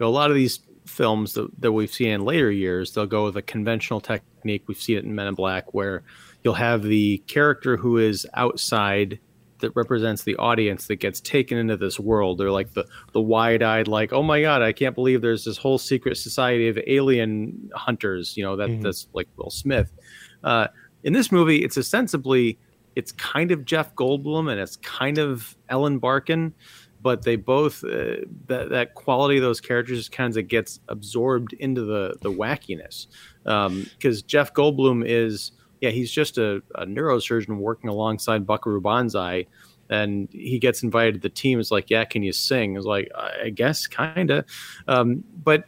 [0.00, 3.24] know, a lot of these films that, that we've seen in later years, they'll go
[3.24, 4.64] with a conventional technique.
[4.66, 6.02] We've seen it in Men in Black, where
[6.42, 9.18] you'll have the character who is outside
[9.60, 12.38] that represents the audience that gets taken into this world.
[12.38, 15.56] They're like the the wide eyed, like, oh my god, I can't believe there's this
[15.58, 18.36] whole secret society of alien hunters.
[18.36, 18.82] You know that Mhm.
[18.82, 19.90] that's like Will Smith.
[20.44, 20.68] Uh,
[21.02, 22.58] in this movie, it's ostensibly
[22.96, 26.52] it's kind of Jeff Goldblum and it's kind of Ellen Barkin,
[27.08, 28.16] but they both uh,
[28.48, 33.06] that that quality of those characters kind of gets absorbed into the the wackiness
[33.44, 39.46] because Jeff Goldblum is yeah he's just a, a neurosurgeon working alongside Buckaroo Banzai.
[39.88, 41.58] And he gets invited to the team.
[41.58, 42.76] It's like, yeah, can you sing?
[42.76, 44.44] It's like, I guess, kind of.
[44.86, 45.64] Um, but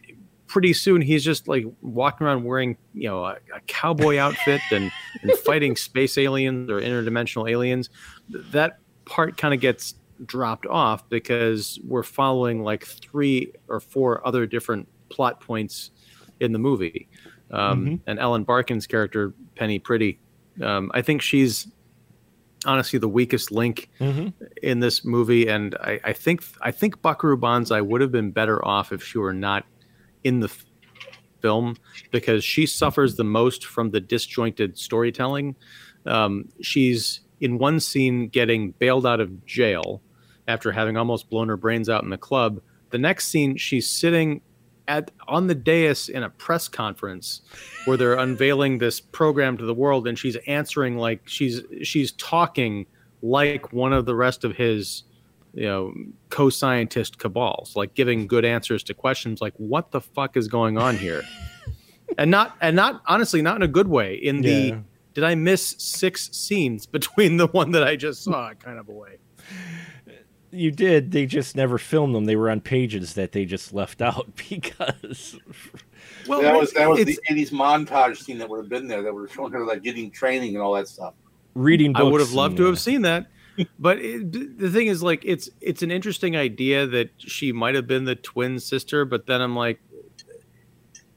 [0.46, 4.92] pretty soon he's just like walking around wearing you know a, a cowboy outfit and,
[5.22, 7.88] and fighting space aliens or interdimensional aliens
[8.28, 9.94] that part kind of gets
[10.26, 15.90] dropped off because we're following like three or four other different plot points
[16.40, 17.08] in the movie
[17.50, 18.00] um, Mhm.
[18.06, 20.18] and ellen barkin's character Penny Priddy
[20.62, 21.68] um, i think she's
[22.66, 24.28] honestly the weakest link Mm-hmm.
[24.62, 28.62] in this movie, and I, I think I think Buckaroo Banzai would have been better
[28.66, 29.64] off if she were not
[30.24, 30.66] in the f-
[31.40, 31.76] film
[32.10, 35.56] because she suffers the most from the disjointed storytelling.
[36.04, 40.02] Um, she's in one scene getting bailed out of jail
[40.50, 42.60] after having almost blown her brains out in the club.
[42.90, 44.40] The next scene, she's sitting
[44.88, 47.42] at on the dais in a press conference
[47.84, 52.86] where they're unveiling this program to the world, and she's answering like she's she's talking
[53.22, 55.04] like one of the rest of his
[55.54, 55.92] you know
[56.30, 60.96] co-scientist cabals like giving good answers to questions like what the fuck is going on
[60.96, 61.22] here
[62.18, 64.78] and not and not honestly not in a good way in the Yeah.
[65.12, 68.92] did i miss six scenes between the one that i just saw kind of a
[68.92, 69.18] way
[70.52, 71.12] You did.
[71.12, 72.24] They just never filmed them.
[72.24, 75.38] They were on pages that they just left out because.
[76.26, 79.02] well that was that was the '80s montage scene that would have been there.
[79.02, 81.14] That would have shown her like getting training and all that stuff.
[81.54, 83.28] reading I would have loved to and- have seen that.
[83.78, 87.86] But it, the thing is, like, it's it's an interesting idea that she might have
[87.86, 89.04] been the twin sister.
[89.04, 89.80] But then I'm like,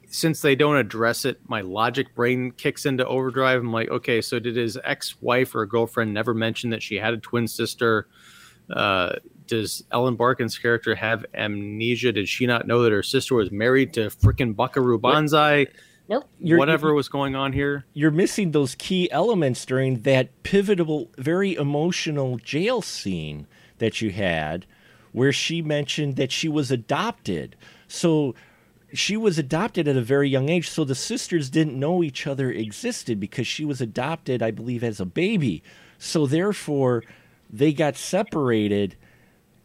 [0.07, 3.61] since they don't address it, my logic brain kicks into overdrive.
[3.61, 7.17] I'm like, okay, so did his ex-wife or girlfriend never mention that she had a
[7.17, 8.07] twin sister?
[8.69, 9.13] Uh,
[9.47, 12.11] does Ellen Barkin's character have amnesia?
[12.11, 15.67] Did she not know that her sister was married to frickin' Buckaroo Banzai?
[16.09, 16.27] Nope.
[16.39, 17.85] You're- Whatever was going on here.
[17.93, 23.47] you're missing those key elements during that pivotal, very emotional jail scene
[23.77, 24.65] that you had,
[25.11, 27.55] where she mentioned that she was adopted.
[27.87, 28.35] So
[28.93, 30.69] she was adopted at a very young age.
[30.69, 34.99] So the sisters didn't know each other existed because she was adopted, I believe, as
[34.99, 35.63] a baby.
[35.97, 37.03] So therefore,
[37.53, 38.97] they got separated.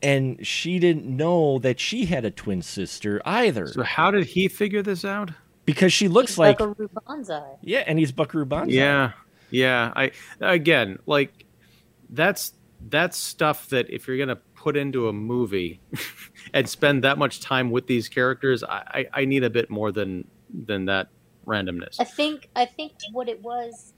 [0.01, 4.47] And she didn't know that she had a twin sister either, So how did he
[4.47, 5.33] figure this out?
[5.65, 7.57] because she looks like Buckaroo Banzai.
[7.63, 8.73] yeah, and he's Buckaroo Banzai.
[8.75, 9.13] Yeah,
[9.51, 9.93] yeah.
[9.97, 11.45] I again like
[12.11, 12.55] that's
[12.89, 15.81] that's stuff that if you're gonna put into a movie
[16.55, 19.91] and spend that much time with these characters, I, I, I need a bit more
[19.91, 20.29] than
[20.67, 21.09] than that
[21.45, 21.97] randomness.
[21.99, 23.95] I think I think what it was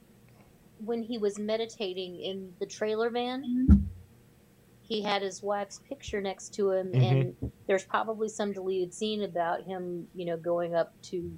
[0.85, 3.89] when he was meditating in the trailer van.
[4.83, 7.01] He had his wife's picture next to him, mm-hmm.
[7.03, 11.31] and there's probably some deleted scene about him, you know, going up to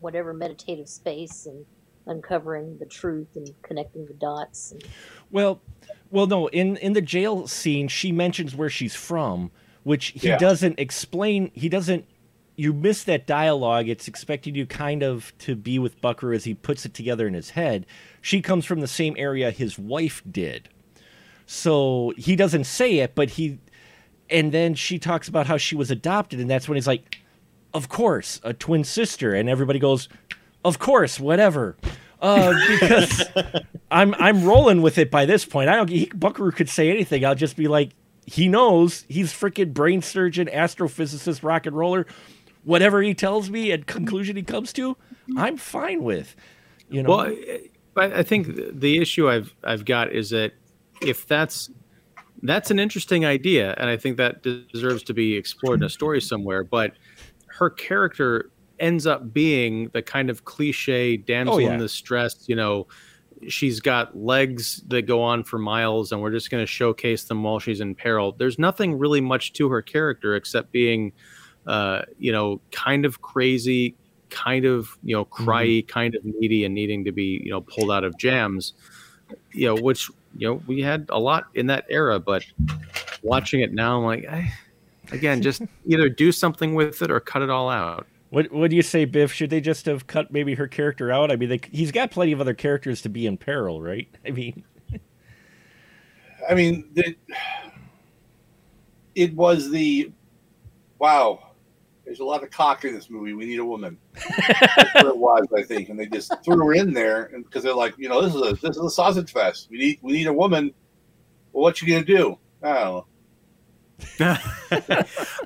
[0.00, 1.64] whatever meditative space and
[2.06, 4.72] uncovering the truth and connecting the dots.
[4.72, 4.84] And,
[5.30, 5.62] Well,
[6.10, 6.48] well, no.
[6.48, 9.50] In in the jail scene, she mentions where she's from,
[9.82, 10.36] which he Yeah.
[10.36, 11.50] doesn't explain.
[11.54, 12.04] He doesn't.
[12.56, 13.88] You miss that dialogue.
[13.88, 17.34] It's expecting you kind of to be with Bucker as he puts it together in
[17.34, 17.86] his head.
[18.20, 20.68] She comes from the same area his wife did,
[21.46, 23.58] so he doesn't say it, but he.
[24.30, 27.18] And then she talks about how she was adopted, and that's when he's like,
[27.74, 30.08] "Of course, a twin sister," and everybody goes,
[30.64, 31.76] "Of course, whatever."
[32.20, 33.24] Uh, because
[33.90, 35.68] I'm I'm rolling with it by this point.
[35.68, 35.90] I don't.
[35.90, 37.24] He, Buckaroo could say anything.
[37.24, 37.90] I'll just be like,
[38.26, 39.04] he knows.
[39.08, 42.06] He's freaking brain surgeon, astrophysicist, rock and roller.
[42.64, 44.96] Whatever he tells me and conclusion he comes to,
[45.36, 46.34] I'm fine with.
[46.88, 47.10] You know.
[47.10, 48.48] Well, I- but I think
[48.80, 50.52] the issue I've I've got is that
[51.00, 51.70] if that's
[52.42, 56.20] that's an interesting idea, and I think that deserves to be explored in a story
[56.20, 56.64] somewhere.
[56.64, 56.94] But
[57.46, 58.50] her character
[58.80, 61.74] ends up being the kind of cliche damsel Oh, yeah.
[61.74, 62.48] in distress.
[62.48, 62.88] You know,
[63.48, 67.44] she's got legs that go on for miles, and we're just going to showcase them
[67.44, 68.32] while she's in peril.
[68.32, 71.12] There's nothing really much to her character except being,
[71.66, 73.94] uh, you know, kind of crazy,
[74.30, 77.90] kind of you know cryy, kind of needy, and needing to be you know pulled
[77.90, 78.74] out of jams.
[79.52, 82.44] You know, which you know we had a lot in that era, but
[83.22, 84.52] watching it now, I'm like, I,
[85.12, 88.06] again, just either do something with it or cut it all out.
[88.30, 89.32] what what do you say, Biff?
[89.32, 91.30] Should they just have cut maybe her character out?
[91.30, 94.08] I mean, they, he's got plenty of other characters to be in peril, right?
[94.26, 94.64] I mean,
[96.48, 97.16] I mean, the,
[99.14, 100.12] it was the
[100.98, 101.50] wow.
[102.04, 103.32] There's a lot of cock in this movie.
[103.32, 103.96] We need a woman.
[104.14, 107.74] That's what it was, I think, and they just threw her in there because they're
[107.74, 109.68] like, you know, this is a this is a sausage fest.
[109.70, 110.72] We need we need a woman.
[111.52, 112.38] Well, what you gonna do?
[112.62, 113.02] I.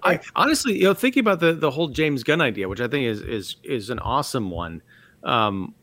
[0.02, 3.06] I honestly, you know, thinking about the the whole James Gunn idea, which I think
[3.06, 4.82] is is is an awesome one.
[5.22, 5.74] Um,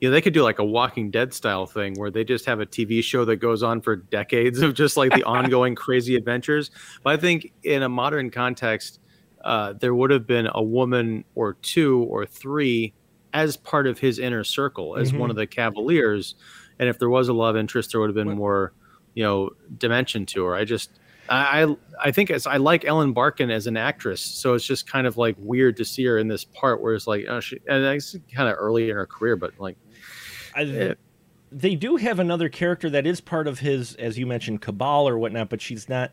[0.00, 2.60] you know, they could do like a Walking Dead style thing where they just have
[2.60, 6.70] a TV show that goes on for decades of just like the ongoing crazy adventures.
[7.02, 9.00] But I think in a modern context,
[9.46, 12.92] uh, there would have been a woman or two or three
[13.32, 15.18] as part of his inner circle as Mhm.
[15.18, 16.34] one of the Cavaliers,
[16.78, 18.72] and if there was a love interest, there would have been What- more,
[19.14, 20.54] you know, dimension to her.
[20.54, 20.90] I just
[21.28, 25.06] I I think it's I like Ellen Barkin as an actress, so it's just kind
[25.08, 27.84] of like weird to see her in this part where it's like oh she and
[27.84, 29.76] it's kind of early in her career, but like
[30.54, 30.94] I, Yeah.
[31.52, 35.18] they do have another character that is part of his, as you mentioned, cabal or
[35.18, 36.10] whatnot, but she's not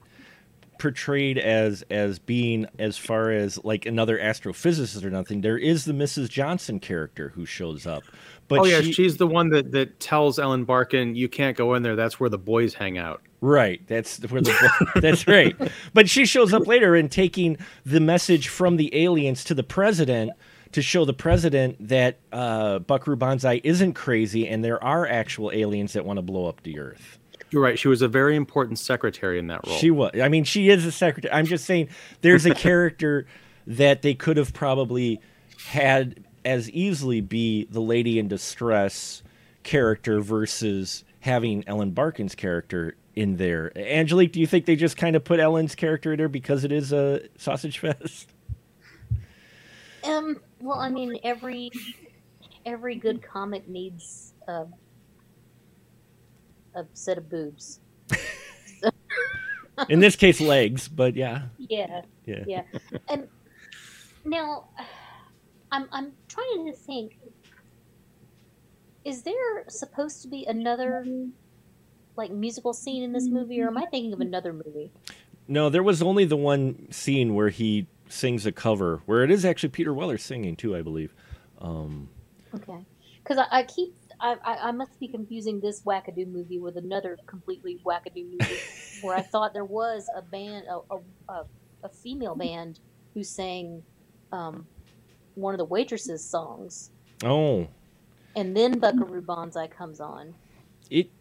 [0.79, 5.41] portrayed as as being as far as like another astrophysicist or nothing.
[5.41, 6.29] There is the Mrs.
[6.29, 8.03] Johnson character who shows up,
[8.47, 11.73] but oh yeah, she, she's the one that that tells Ellen Barkin you can't go
[11.73, 11.95] in there.
[11.95, 13.21] That's where the boys hang out.
[13.41, 13.85] Right.
[13.87, 15.55] That's where the that's right.
[15.93, 20.31] But she shows up later and taking the message from the aliens to the president
[20.71, 25.93] to show the president that uh, Buckaroo Banzai isn't crazy and there are actual aliens
[25.93, 27.19] that want to blow up the Earth.
[27.53, 27.77] You're right.
[27.77, 29.77] She was a very important secretary in that role.
[29.77, 30.09] She was.
[30.19, 31.31] I mean, she is a secretary.
[31.31, 31.89] I'm just saying
[32.21, 33.27] there's a character
[33.67, 35.21] that they could have probably
[35.67, 39.21] had as easily be the lady in distress
[39.61, 43.71] character versus having Ellen Barkin's character in there.
[43.77, 46.71] Angelique, do you think they just kind of put Ellen's character in there because it
[46.71, 48.33] is a sausage fest?
[50.03, 50.41] Um.
[50.59, 51.69] Well, I mean, every
[52.65, 54.65] every good comic needs a
[56.75, 57.79] a set of boobs.
[59.89, 62.43] In this case, legs, but yeah, Yeah, yeah.
[62.45, 62.61] yeah.
[63.09, 63.27] And
[64.23, 64.69] now,
[65.71, 67.17] I'm I'm trying to think.
[69.03, 71.05] Is there supposed to be another
[72.15, 74.91] like musical scene in this movie, or am I thinking of another movie?
[75.47, 79.43] No, there was only the one scene where he sings a cover, where it is
[79.43, 81.13] actually Peter Weller singing too, I believe.
[81.59, 82.09] Um,
[82.53, 82.85] Okay,
[83.23, 87.17] because I, I keep I, I I must be confusing this wackadoo movie with another
[87.27, 88.57] completely wackadoo movie
[89.01, 90.79] where I thought there was a band a
[91.29, 91.45] a,
[91.83, 92.79] a, female band
[93.13, 93.83] who sang
[94.31, 94.65] um,
[95.35, 96.91] one of the waitresses songs,
[97.23, 97.67] oh,
[98.35, 100.33] and then Buckaroo Banzai comes on.
[100.89, 101.11] it.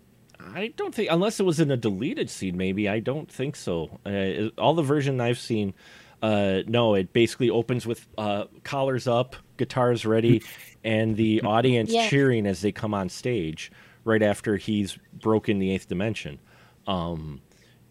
[0.55, 2.89] I don't think, unless it was in a deleted scene, maybe.
[2.89, 4.01] I don't think so.
[4.05, 5.73] Uh, all the version I've seen,
[6.21, 9.37] uh, no, it basically opens with uh, collars up,
[9.67, 10.43] guitars ready,
[10.85, 12.09] and the audience Yeah.
[12.09, 13.71] cheering as they come on stage
[14.05, 16.41] right after he's broken the eighth dimension.
[16.87, 17.41] Um,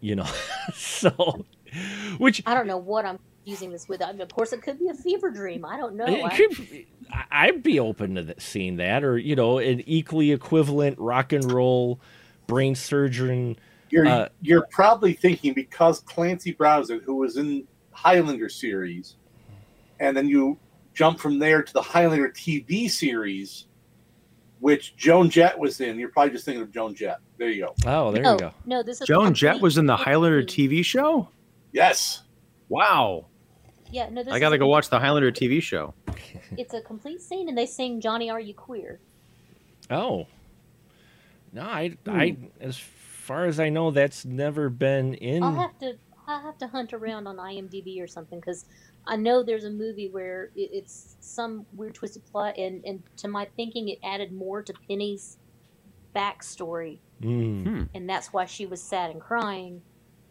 [0.00, 0.26] you know,
[0.74, 1.44] so
[2.18, 4.02] which I don't know what I'm using this with.
[4.02, 5.64] I mean, of course, it could be a fever dream.
[5.64, 6.04] I don't know.
[6.06, 9.82] it I- could, I- I'd be open to th- seeing that, or you know, an
[9.86, 12.00] equally equivalent rock and roll
[12.46, 13.56] brain surgeon.
[13.88, 19.16] You're Uh, you're probably thinking because Clancy Brown, who was in Highlander series,
[20.00, 20.58] and then you
[20.94, 23.66] jump from there to the Highlander TV series,
[24.60, 25.98] which Joan Jett was in.
[25.98, 27.18] You're probably just thinking of Joan Jett.
[27.38, 27.74] There you go.
[27.86, 28.54] Oh, there no, you oh, go.
[28.66, 29.96] no, this is Joan Jett was in the.
[29.96, 31.28] Highlander TV show.
[31.72, 32.22] Yes.
[32.68, 33.26] Wow.
[33.90, 35.94] Yeah, no, this I got to go watch the Highlander TV show.
[36.56, 39.00] It's a complete scene, and they sing "Johnny, Are You Queer?"
[39.90, 40.26] Oh,
[41.52, 42.10] no, I, hmm.
[42.10, 45.42] I, as far as I know, that's never been in.
[45.42, 48.64] I'll have to, I'll have to hunt around on IMDb or something because
[49.06, 53.46] I know there's a movie where it's some weird twisted plot, and and to my
[53.56, 55.38] thinking, it added more to Penny's
[56.14, 57.88] backstory, Mm.
[57.94, 59.82] and that's why she was sad and crying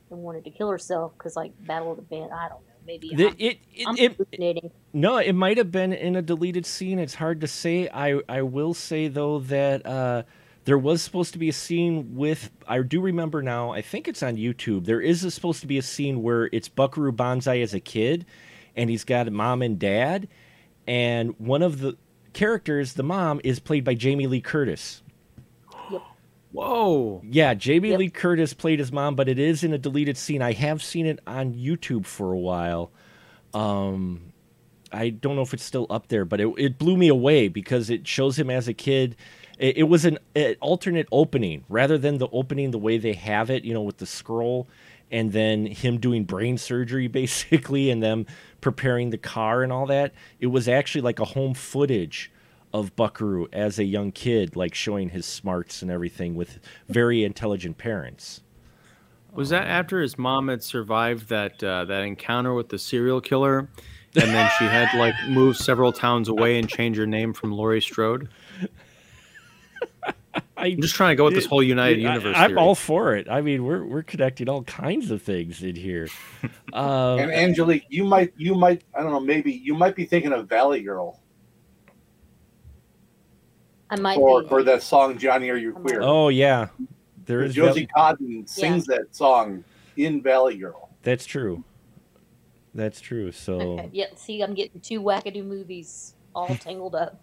[0.10, 2.32] and wanted to kill herself because like Battle of the Band.
[2.34, 4.72] I don't know, maybe The- I'm, it, it, I'm it, hallucinating.
[4.94, 7.00] No, it might have been in a deleted scene.
[7.00, 7.90] It's hard to say.
[7.90, 10.24] I I will say though that uh,
[10.66, 12.52] there was supposed to be a scene with.
[12.68, 13.72] I do remember now.
[13.72, 14.86] I think it's on YouTube.
[14.86, 18.26] There is a, supposed to be a scene where it's Buckaroo Banzai as a kid,
[18.76, 20.28] and he's got a mom and dad,
[20.88, 21.98] and one of the
[22.34, 25.04] characters, the mom, is played by Jamie Lee Curtis.
[26.52, 27.22] Whoa.
[27.24, 28.00] Yeah, Jamie Yep.
[28.00, 30.42] Lee Curtis played his mom, but it is in a deleted scene.
[30.42, 32.92] I have seen it on YouTube for a while.
[33.54, 34.34] Um,
[34.92, 37.90] I don't know if it's still up there, but it, it blew me away because
[37.90, 39.16] it shows him as a kid.
[39.58, 43.50] It, it was an, an alternate opening rather than the opening the way they have
[43.50, 44.68] it, you know, with the scroll
[45.10, 48.26] and then him doing brain surgery basically and them
[48.62, 50.14] preparing the car and all that.
[50.40, 52.32] It was actually like a home footage
[52.74, 57.78] of Buckaroo as a young kid, like showing his smarts and everything with very intelligent
[57.78, 58.42] parents.
[59.34, 63.60] Was that after his mom had survived that uh, that encounter with the serial killer,
[63.60, 63.70] and
[64.14, 68.30] then she had like moved several towns away and change her name from Laurie Strode?
[70.62, 72.36] I, I'm just trying to go with this whole United Universe.
[72.38, 72.62] I, am theory.
[72.62, 73.28] all for it.
[73.30, 76.08] I mean, we're we're connecting all kinds of things in here.
[76.72, 80.34] Uh, And Angelique, you might you might I don't know maybe you might be thinking
[80.34, 81.20] of Valley Girl
[83.90, 84.48] I might for be.
[84.48, 86.02] for that song Johnny Are You Queer?
[86.02, 86.68] oh yeah,
[87.26, 89.64] there is Josie Val- Cotton sings that song
[89.98, 90.90] in Valley Girl.
[91.04, 91.64] That's true.
[92.74, 93.32] That's true.
[93.32, 93.90] So Okay.
[93.94, 97.20] Yeah, see, I'm getting two wackadoo movies all tangled up.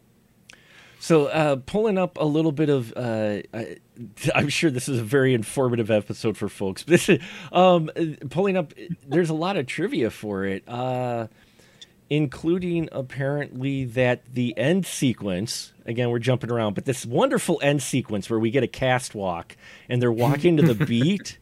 [1.00, 3.76] So, uh, pulling up a little bit of, uh, I,
[4.34, 6.82] I'm sure this is a very informative episode for folks.
[6.82, 7.20] This is,
[7.52, 7.90] um,
[8.30, 8.74] pulling up,
[9.06, 11.28] there's a lot of trivia for it, uh,
[12.10, 15.72] including apparently that the end sequence.
[15.86, 19.56] Again, we're jumping around, but this wonderful end sequence where we get a cast walk
[19.88, 21.38] and they're walking to the beat.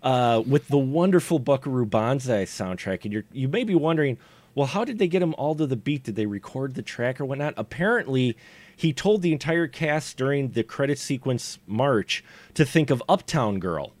[0.00, 4.16] Uh, with the wonderful Buckaroo Banzai soundtrack, and you're you may be wondering,
[4.54, 6.04] well, how did they get them all to the beat?
[6.04, 7.54] Did they record the track or whatnot?
[7.56, 8.36] Apparently,
[8.78, 12.22] he told the entire cast during the credit sequence march
[12.54, 13.92] to think of Uptown Girl.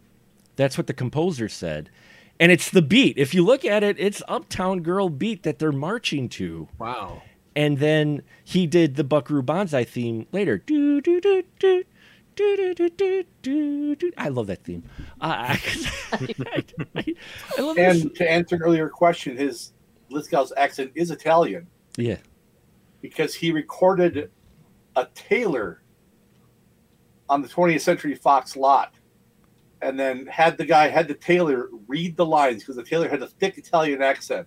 [0.54, 1.90] That's what the composer said.
[2.38, 3.18] And it's the beat.
[3.18, 6.68] If you look at it, it's Uptown Girl beat that they're marching to.
[6.78, 7.22] Wow.
[7.56, 10.58] And then he did the Buckaroo Banzai theme later.
[10.58, 11.82] Do, do, do, do.
[12.36, 12.72] Do,
[13.42, 14.84] do, do, I love that theme.
[15.20, 15.60] Uh, I,
[16.12, 16.64] I,
[16.94, 17.14] I,
[17.58, 18.18] I, love and this.
[18.18, 19.72] to answer an earlier question, his
[20.08, 21.66] Lithgow's accent is Italian.
[21.96, 22.18] Yeah.
[23.02, 24.30] Because he recorded
[24.98, 25.82] a tailor
[27.28, 28.94] on the 20th Century Fox lot,
[29.82, 33.22] and then had the guy had the tailor read the lines because the tailor had
[33.22, 34.46] a thick Italian accent,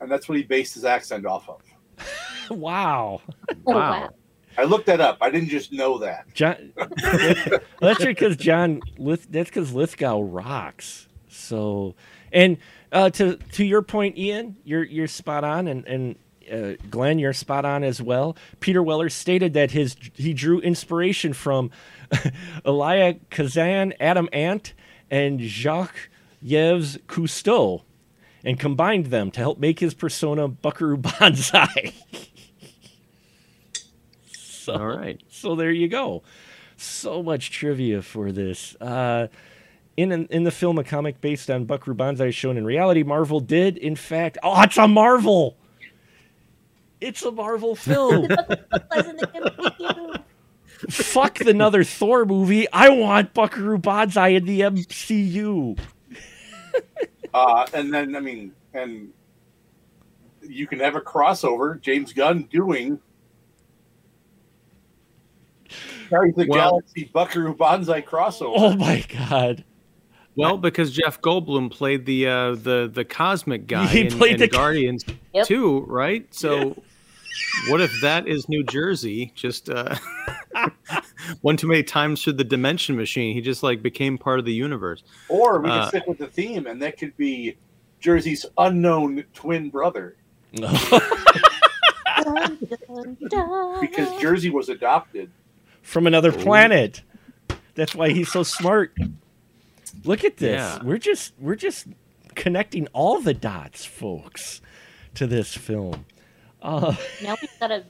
[0.00, 1.60] and that's what he based his accent off of.
[2.50, 3.22] Wow.
[3.48, 4.10] Oh, Wow.
[4.58, 5.18] I looked that up.
[5.20, 6.26] I didn't just know that.
[6.34, 6.72] John,
[7.80, 8.80] that's because John.
[8.98, 11.06] That's because Lithgow rocks.
[11.28, 11.94] So,
[12.32, 12.58] and
[12.90, 16.16] uh, to to your point, Ian, you're you're spot on, and and
[16.50, 18.36] uh, Glenn, you're spot on as well.
[18.60, 21.70] Peter Weller stated that his he drew inspiration from
[22.64, 24.74] Elia Kazan, Adam Ant,
[25.10, 26.10] and Jacques
[26.42, 27.82] Yves Cousteau,
[28.44, 31.92] and combined them to help make his persona Buckaroo Banzai.
[34.32, 35.20] so, All right.
[35.28, 36.22] so there you go.
[36.76, 38.74] So much trivia for this.
[38.80, 39.28] Uh,
[39.96, 43.02] in in the film, a comic based on Buckaroo Banzai is shown in reality.
[43.02, 45.58] Marvel did, in fact, oh, it's a Marvel.
[47.00, 48.22] It's a Marvel film.
[48.94, 50.22] Wasn't the MCU?
[50.90, 52.66] Fuck the another Thor movie.
[52.72, 55.78] I want Buckaroo Banzai in the MCU.
[57.32, 59.10] Uh, and then, I mean, and
[60.42, 61.80] you can have a crossover.
[61.80, 62.98] James Gunn doing
[66.08, 68.54] Carries the Well- Galaxy Buckaroo Banzai crossover.
[68.56, 69.64] Oh my god.
[70.34, 74.40] Well, because Jeff Goldblum played the uh, the the cosmic guy He in, played in
[74.40, 75.46] the- Guardians Yep.
[75.46, 76.26] too, right?
[76.34, 76.82] So,
[77.68, 79.32] what if that is New Jersey?
[79.34, 79.96] Just uh,
[81.42, 84.52] one too many times through the dimension machine, he just like became part of the
[84.54, 85.02] universe.
[85.28, 87.56] Or we Uh, stick with the theme, and that could be
[88.00, 90.16] Jersey's unknown twin brother,
[93.80, 95.30] because Jersey was adopted.
[95.82, 97.02] From another planet.
[97.74, 98.96] That's why he's so smart.
[100.04, 100.56] Look at this.
[100.60, 100.82] Yeah.
[100.82, 101.86] We're just we're just
[102.34, 104.60] connecting all the dots, folks,
[105.14, 106.04] to this film.
[106.62, 107.84] Uh, now we've got to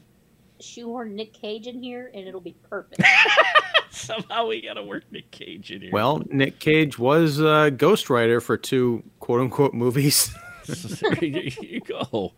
[0.61, 3.03] shoehorn Nick Cage in here, and it'll be perfect.
[3.91, 5.91] somehow we gotta work Nick Cage in here.
[5.93, 10.35] Well, Nick Cage was uh, ghostwriter for two quote unquote movies.
[10.67, 12.33] there you go.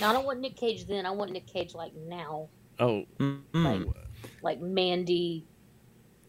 [0.00, 1.06] now I don't want Nick Cage then.
[1.06, 2.48] I want Nick Cage like now,
[2.78, 3.04] Oh,
[3.52, 3.86] like
[4.42, 5.44] like Mandy,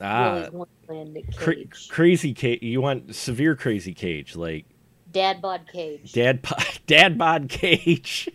[0.02, 1.56] ah, Willy's cra-
[1.90, 2.62] crazy Cage.
[2.62, 4.66] You want severe crazy Cage, like
[5.12, 6.12] Dad Bod Cage.
[6.12, 8.30] Dad, Bod- Dad Bod Cage.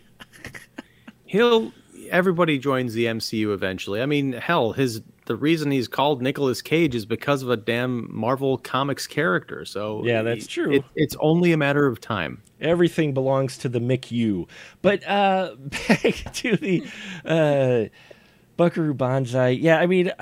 [1.35, 1.72] He'll.
[2.11, 4.01] Everybody joins the MCU eventually.
[4.01, 8.14] I mean, hell, his the reason he's called Nicolas Cage is because of a damn
[8.14, 9.64] Marvel Comics character.
[9.64, 10.72] So Yeah, that's true.
[10.72, 12.41] It, it's only a matter of time.
[12.61, 14.47] Everything belongs to the MCU.
[14.80, 15.57] But uh,
[15.89, 16.87] back to the
[17.24, 17.87] uh,
[18.57, 19.49] Buckaroo Banzai.
[19.49, 20.12] Yeah, I mean,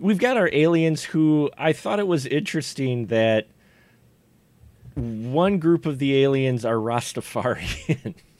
[0.00, 3.46] we've got our aliens who I thought it was interesting that
[4.96, 8.14] one group of the aliens are Rastafarian.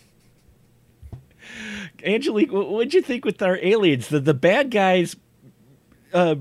[2.04, 4.08] Angelique, what what'd you think with our aliens?
[4.08, 5.16] The the bad guys
[6.12, 6.36] uh,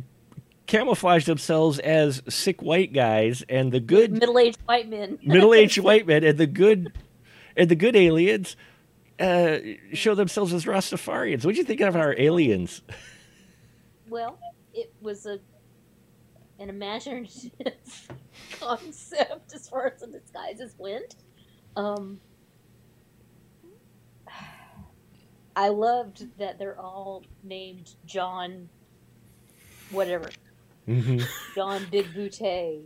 [0.68, 5.20] camouflage themselves as sick white guys, and the good Middle-aged white men.
[5.24, 6.94] middle-aged white men and the good
[7.56, 8.56] and the good aliens
[9.20, 9.58] uh,
[9.94, 11.46] show themselves as Rastafarians.
[11.46, 12.82] What do you think of our aliens?
[14.10, 14.38] Well,
[14.74, 15.40] it was a
[16.60, 18.10] an imaginative
[18.60, 21.16] concept as far as the disguises went.
[21.76, 22.20] Um,
[25.56, 28.70] I loved that they're all named John,
[29.92, 30.30] whatever,
[30.88, 31.20] mm-hmm.
[31.56, 32.82] John Big Bootay,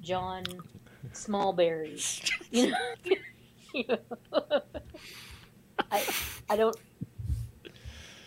[0.00, 0.44] John
[1.12, 2.30] Smallberry.
[2.50, 2.78] You know,
[3.74, 4.62] you know.
[5.90, 6.04] I
[6.48, 6.76] I don't.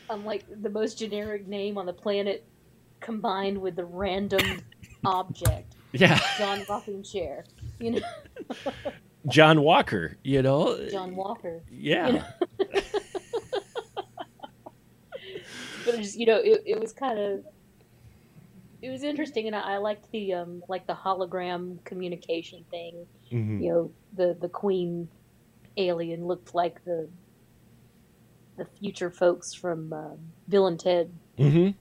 [0.10, 2.46] I'm like the most generic name on the planet,
[3.00, 4.62] combined with the random
[5.06, 7.46] object, Yeah, John Rocking Chair.
[7.80, 8.02] You know,
[9.28, 10.18] John Walker.
[10.24, 10.88] You know.
[10.90, 11.62] John Walker.
[11.70, 12.08] Yeah.
[12.08, 12.82] you know.
[15.92, 17.44] But it just you know, it, it was kind of.
[18.82, 23.06] It was interesting, and I, I liked the um like the hologram communication thing.
[23.32, 23.62] Mhm.
[23.62, 25.08] you know the the queen
[25.78, 27.08] alien looked like the
[28.58, 30.16] the future folks from uh,
[30.50, 31.76] Bill and Ted Mhm.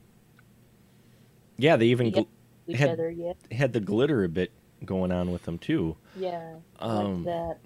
[1.56, 2.26] Yeah, they even gl-
[2.66, 3.10] each Had- other.
[3.10, 4.50] Yeah, had the glitter a bit
[4.84, 5.96] going on with them too.
[6.16, 7.58] yeah, Um, like that.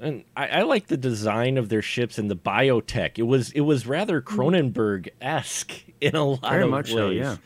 [0.00, 3.18] And I, I like the design of their ships and the biotech.
[3.18, 6.50] It was it was rather Cronenberg esque in a lot of things.
[6.50, 6.94] Very of much ways.
[6.96, 7.36] so, yeah.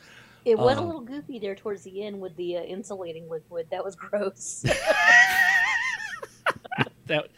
[0.44, 3.66] It was a Um, little goofy there towards the end with the uh, insulating liquid.
[3.70, 4.64] That was gross.
[7.07, 7.28] that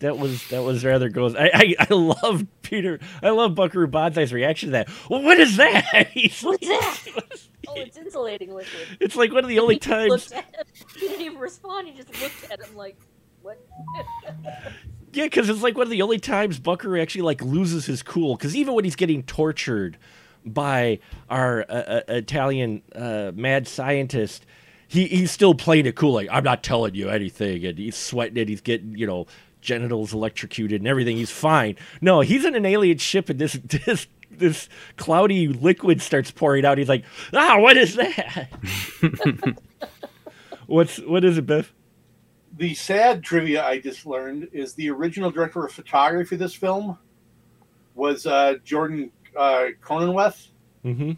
[0.00, 1.34] that was that was rather gross.
[1.36, 3.00] I I, I love Peter.
[3.22, 4.88] I love Buckaroo Banzai's reaction to that.
[5.08, 6.08] Well, what is that?
[6.12, 7.00] He's What's like- that?
[7.68, 8.98] oh, it's insulating liquid.
[9.00, 10.10] It's like one of the only He times.
[10.10, 10.64] looked at him.
[10.94, 11.88] He didn't even respond.
[11.88, 12.96] He just looked at him like,
[13.44, 13.60] "What?"
[15.14, 18.36] Yeah, because it's like one of the only times Buckaroo actually like loses his cool.
[18.36, 19.96] Because even when he's getting tortured
[20.44, 20.98] by
[21.30, 24.44] our uh, uh, Italian uh, mad scientist,
[24.88, 26.14] he he's still playing it cool.
[26.14, 28.48] Like I'm not telling you anything, and he's sweating it.
[28.48, 29.26] He's getting you know
[29.60, 31.16] genitals electrocuted and everything.
[31.16, 31.76] He's fine.
[32.00, 33.52] No, he's in an alien ship, and this
[33.86, 36.78] this this cloudy liquid starts pouring out.
[36.78, 38.48] He's like, ah, what is that?
[40.66, 41.72] What's what is it, Biff?
[42.56, 46.96] The sad trivia I just learned is the original director of photography for this film
[47.94, 50.48] was uh, Jordan uh, Cronenweth,
[50.84, 51.12] Mm-hmm.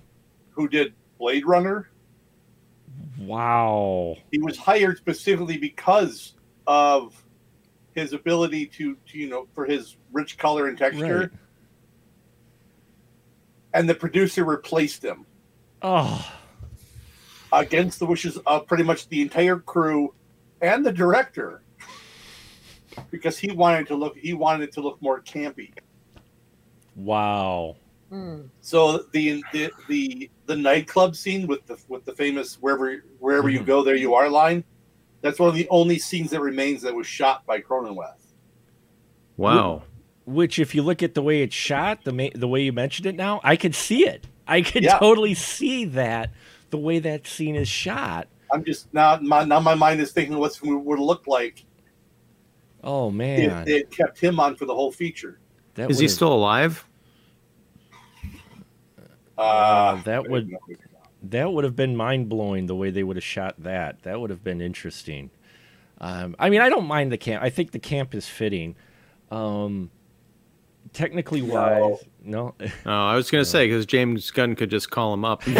[0.50, 1.88] who did Blade Runner.
[3.18, 4.16] Wow.
[4.30, 6.34] He was hired specifically because
[6.66, 7.20] of
[7.94, 11.18] his ability to, to you know, for his rich color and texture.
[11.18, 11.30] Right.
[13.74, 15.26] And the producer replaced him
[15.82, 16.24] Oh.
[17.52, 20.14] against the wishes of pretty much the entire crew
[20.66, 21.62] and the director
[23.10, 25.72] because he wanted to look he wanted it to look more campy.
[26.94, 27.76] Wow.
[28.12, 28.48] Mm.
[28.60, 33.60] So the the the, the nightclub scene with the with the famous wherever wherever you
[33.60, 33.66] Mhm.
[33.66, 34.64] go there you are line,
[35.20, 38.14] that's one of the only scenes that remains that was shot by Cronenweth.
[39.36, 39.82] Wow.
[40.24, 43.06] Which, if you look at the way it's shot, the ma- the way you mentioned
[43.06, 44.26] it now, I could see it.
[44.48, 44.98] I could Yeah.
[44.98, 46.30] totally see that
[46.70, 48.26] the way that scene is shot.
[48.52, 51.64] I'm just now my now my mind is thinking what's would look like
[52.84, 55.40] Oh if man, they had kept him on for the whole feature.
[55.74, 56.86] that Is he would've- still alive?
[59.38, 60.54] Uh, that would-
[61.22, 64.02] that would have been mind blowing the way they would have shot that.
[64.02, 65.30] That would have been interesting.
[66.00, 67.42] Um, I mean, I don't mind the camp.
[67.42, 68.76] I think the camp is fitting.
[69.30, 69.90] Um,
[70.92, 72.54] technically wise, no.
[72.60, 75.42] Oh, I was going to say because James Gunn could just call him up.
[75.44, 75.56] How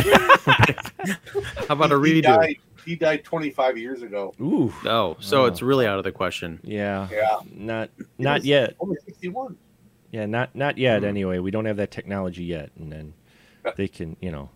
[1.70, 2.56] about a he redo?
[2.86, 4.34] Died, he died 25 years ago.
[4.40, 5.46] Ooh, Oh, so Oh.
[5.46, 6.60] it's really out of the question.
[6.62, 8.74] yeah, Yeah, not not yet.
[8.80, 9.56] Only 61.
[10.12, 11.00] Yeah, not not yet.
[11.02, 11.08] Hmm.
[11.08, 13.14] Anyway, we don't have that technology yet, and then
[13.76, 14.50] they can, you know,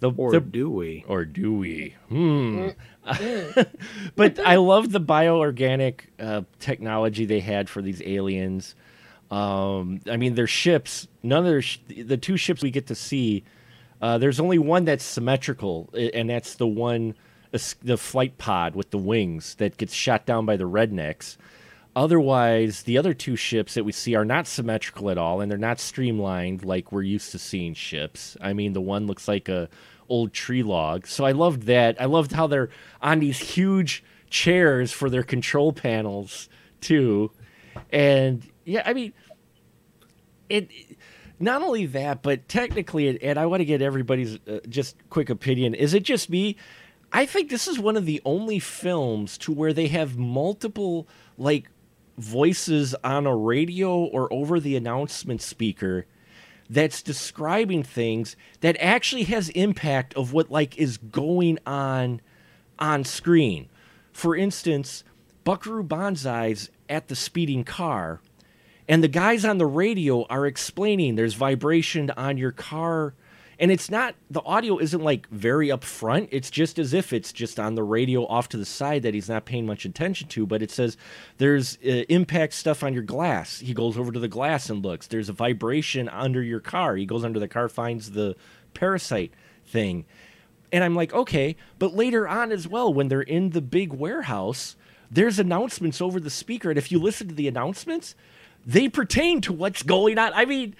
[0.00, 1.04] the Or the- do we?
[1.06, 1.94] or do we?
[2.08, 2.70] Hmm.
[3.04, 3.66] Mm.
[4.16, 8.74] but I love the bioorganic uh, technology they had for these aliens.
[9.30, 11.06] Um, I mean, their ships.
[11.22, 13.44] None of their sh- the two ships we get to see.
[14.00, 17.14] Uh, there's only one that's symmetrical, and that's the one,
[17.82, 21.36] the flight pod with the wings that gets shot down by the rednecks.
[21.96, 25.58] Otherwise, the other two ships that we see are not symmetrical at all, and they're
[25.58, 28.36] not streamlined like we're used to seeing ships.
[28.40, 29.68] I mean, the one looks like a
[30.08, 31.06] old tree log.
[31.06, 32.00] So I loved that.
[32.00, 36.48] I loved how they're on these huge chairs for their control panels
[36.80, 37.30] too.
[37.92, 39.12] And yeah, I mean,
[40.48, 40.70] it.
[41.40, 45.74] Not only that, but technically, and I want to get everybody's uh, just quick opinion.
[45.74, 46.56] Is it just me?
[47.16, 51.06] I think this is one of the only films to where they have multiple
[51.38, 51.70] like
[52.18, 56.06] voices on a radio or over the announcement speaker
[56.68, 62.20] that's describing things that actually has impact of what like is going on
[62.80, 63.68] on screen.
[64.12, 65.04] For instance,
[65.44, 68.20] Buckaroo Banzai's at the speeding car,
[68.88, 73.14] and the guys on the radio are explaining there's vibration on your car.
[73.58, 76.28] And it's not, the audio isn't like very upfront.
[76.30, 79.28] It's just as if it's just on the radio off to the side that he's
[79.28, 80.46] not paying much attention to.
[80.46, 80.96] But it says
[81.38, 83.60] there's uh, impact stuff on your glass.
[83.60, 85.06] He goes over to the glass and looks.
[85.06, 86.96] There's a vibration under your car.
[86.96, 88.36] He goes under the car, finds the
[88.74, 89.32] parasite
[89.66, 90.04] thing.
[90.72, 91.56] And I'm like, okay.
[91.78, 94.74] But later on as well, when they're in the big warehouse,
[95.10, 96.70] there's announcements over the speaker.
[96.70, 98.16] And if you listen to the announcements,
[98.66, 100.32] they pertain to what's going on.
[100.34, 100.74] I mean,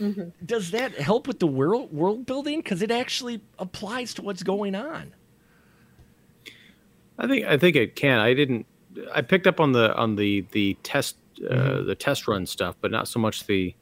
[0.00, 0.32] Mhm.
[0.44, 2.60] does that help with the world world building?
[2.60, 5.12] Because it actually applies to what's going on.
[7.18, 8.20] I think I think it can.
[8.20, 8.66] I didn't.
[9.14, 11.16] I picked up on the on the the test
[11.48, 11.86] uh, Mhm.
[11.86, 13.74] the test run stuff, but not so much the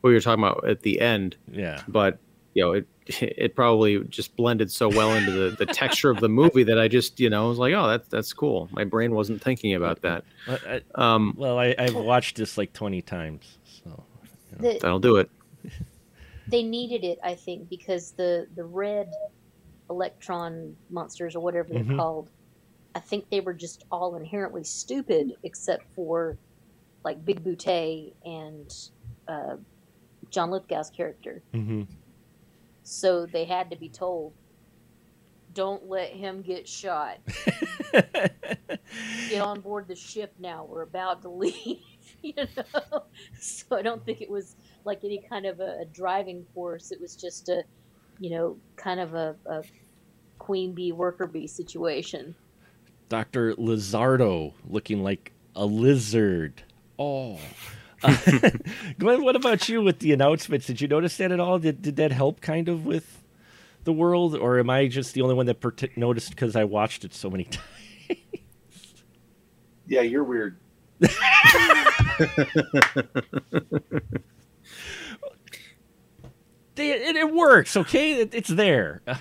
[0.00, 1.36] what you were talking about at the end.
[1.50, 1.80] Yeah.
[1.88, 2.18] But
[2.54, 2.86] you know, it
[3.22, 6.86] it probably just blended so well into the, the texture of the movie that I
[6.88, 8.68] just you know was like, oh, that's that's cool.
[8.72, 10.24] My brain wasn't thinking about that.
[10.46, 10.80] I, I,
[11.16, 13.58] Um, well, I, I've watched this like 20 times.
[13.64, 14.04] So
[14.58, 15.30] The, that'll do it.
[16.48, 19.10] They needed it, I think, because the the red
[19.90, 21.96] electron monsters or whatever they're Mhm.
[21.96, 22.30] called,
[22.94, 26.38] I think they were just all inherently stupid, except for
[27.04, 28.70] like Big Bootay and
[29.28, 29.56] uh,
[30.30, 31.42] John Lithgow's character.
[31.52, 31.86] mhm.
[32.82, 34.34] So they had to be told,
[35.52, 37.18] don't let him get shot.
[39.28, 40.64] get on board the ship now.
[40.64, 41.80] We're about to leave.
[42.22, 43.02] you know?
[43.40, 46.90] So I don't think it was like any kind of a, a driving force.
[46.90, 47.62] It was just a,
[48.20, 49.62] you know, kind of a, a
[50.38, 52.34] queen bee, worker bee situation.
[53.08, 53.54] Dr.
[53.54, 56.62] Lizardo looking like a lizard.
[56.98, 57.38] Oh.
[58.02, 58.16] Uh,
[58.98, 60.66] Glenn, what about you with the announcements?
[60.66, 61.58] Did you notice that at all?
[61.58, 63.22] Did, did that help kind of with
[63.84, 64.34] the world?
[64.34, 67.30] Or am I just the only one that part- noticed because I watched it so
[67.30, 67.44] many
[68.08, 68.18] times?
[69.86, 70.56] Yeah, you're weird.
[76.76, 78.20] it, it, works, okay?
[78.20, 79.02] It, it's there.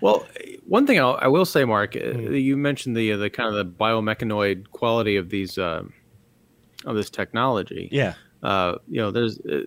[0.00, 0.26] well,
[0.66, 2.42] one thing I'll, I will say, Mark, mm.
[2.42, 5.82] you mentioned the the kind of the biomechanoid quality of these uh,
[6.84, 7.88] of this technology.
[7.92, 8.14] Yeah.
[8.42, 9.62] Uh, you know, there's uh,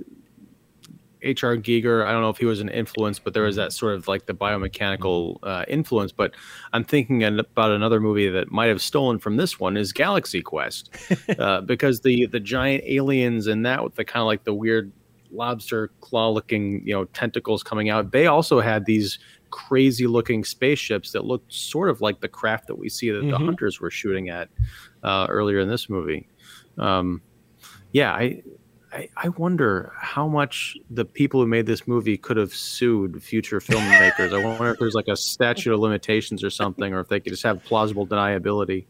[1.21, 1.57] H.R.
[1.57, 4.07] Giger, I don't know if he was an influence, but there was that sort of
[4.07, 6.11] like the biomechanical uh, influence.
[6.11, 6.33] But
[6.73, 10.95] I'm thinking about another movie that might have stolen from this one is Galaxy Quest,
[11.39, 14.91] uh, because the the giant aliens and that with the kind of like the weird
[15.31, 21.11] lobster claw looking you know tentacles coming out, they also had these crazy looking spaceships
[21.11, 23.31] that looked sort of like the craft that we see that mm-hmm.
[23.31, 24.47] the hunters were shooting at
[25.03, 26.27] uh, earlier in this movie.
[26.77, 27.21] Um,
[27.91, 28.43] yeah, I
[28.91, 33.59] I, I, wonder how much the people who made this movie could have sued future
[33.59, 34.33] filmmakers.
[34.33, 37.31] I wonder if there's like a statute of limitations or something, or if they could
[37.31, 38.85] just have plausible deniability.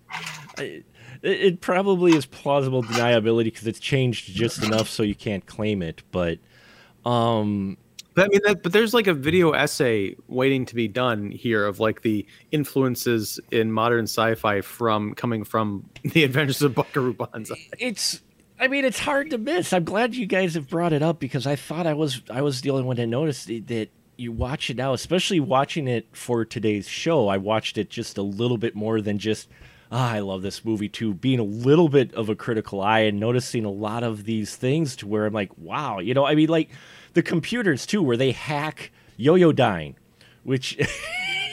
[0.57, 0.85] it,
[1.21, 6.01] it probably is plausible deniability because it's changed just enough so you can't claim it.
[6.11, 6.39] But,
[7.05, 7.77] um,
[8.13, 11.65] but I mean, that, but there's like a video essay waiting to be done here
[11.65, 17.55] of like the influences in modern sci-fi from coming from the Adventures of Buckaroo Banzai.
[17.77, 18.21] It's
[18.59, 19.71] I mean, it's hard to miss.
[19.71, 22.61] I'm glad you guys have brought it up because I thought I was I was
[22.61, 26.87] the only one that noticed that you watch it now, especially watching it for today's
[26.87, 27.29] show.
[27.29, 29.47] I watched it just a little bit more than just
[29.91, 31.13] oh, I love this movie too.
[31.13, 34.95] Being a little bit of a critical eye and noticing a lot of these things
[34.97, 36.69] to where I'm like, wow, you know, I mean, like
[37.13, 39.95] the computers too, where they hack Yoyodyne,
[40.43, 40.77] which.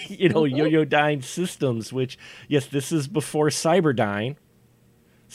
[0.09, 0.57] you know, mm-hmm.
[0.57, 4.37] Yoyodyne systems, which, yes, this is before Cyberdyne,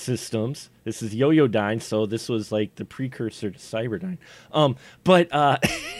[0.01, 0.69] systems.
[0.83, 4.17] This is Yo-Yo Yoyodyne, so this was like the precursor to Cyberdyne.
[4.51, 5.57] Um, but uh,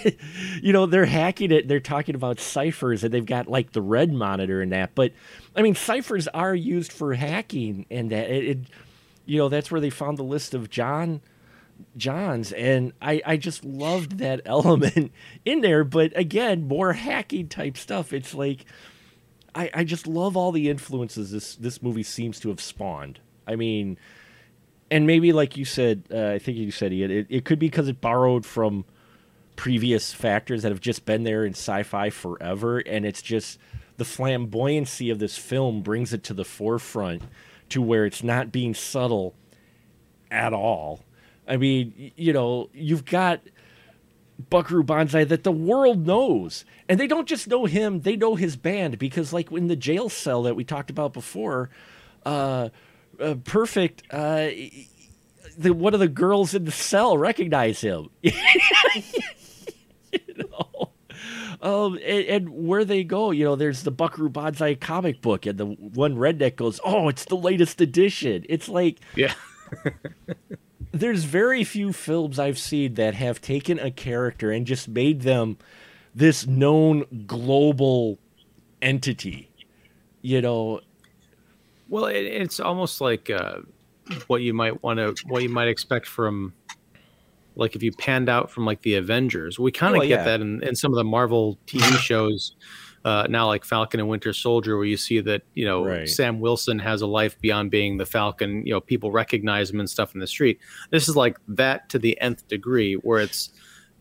[0.62, 1.68] you know, they're hacking it.
[1.68, 4.95] They're talking about ciphers, and they've got like the red monitor and that.
[4.95, 5.14] But
[5.56, 8.58] I mean, ciphers are used for hacking, and that it, it
[9.26, 11.22] you know, that's where they found the list of John.
[11.97, 15.12] Johns and I, I just loved that element
[15.45, 18.66] in there but again more hacking type stuff it's like
[19.56, 23.20] I, I just love all the influences this this movie seems to have spawned
[23.52, 23.97] I mean,
[24.89, 27.88] and maybe like you said, uh, I think you said it, it could be because
[27.88, 28.86] it borrowed from
[29.56, 33.60] previous factors that have just been there in sci-fi forever, and it's just
[33.97, 37.22] the flamboyancy of this film brings it to the forefront
[37.70, 39.36] to where it's not being subtle
[40.32, 41.02] at all.
[41.47, 43.41] I mean, you know, you've got
[44.49, 46.66] Buckaroo Banzai that the world knows.
[46.89, 50.10] And they don't just know him, they know his band because like in the jail
[50.10, 51.70] cell that we talked about before,
[52.26, 52.70] uh,
[53.22, 54.03] uh, perfect.
[54.11, 54.49] Uh,
[55.57, 58.09] the one of the girls in the cell recognize him.
[58.22, 58.32] you
[60.38, 60.91] know.
[61.61, 65.59] Um, and, and, where they go, you know, there's the Buckaroo Banzai comic book, and
[65.59, 69.34] the one redneck goes, "Oh, it's the latest edition." It's like, yeah.
[70.91, 75.57] there's very few films I've seen that have taken a character and just made them
[76.15, 78.17] this known global
[78.82, 79.51] entity.
[80.24, 80.82] You know,
[81.91, 83.57] well, it, it's almost like uh,
[84.27, 86.53] what you might want to, what you might expect from,
[87.55, 89.59] like if you panned out from like the Avengers.
[89.59, 90.23] We kind of oh, get yeah.
[90.23, 92.55] that in, in some of the Marvel TV shows.
[93.03, 96.07] Uh, now like Falcon and Winter Soldier, where you see that you know right.
[96.07, 98.65] Sam Wilson has a life beyond being the Falcon.
[98.65, 100.59] You know, people recognize him and stuff in the street.
[100.91, 103.49] This is like that to the nth degree, where it's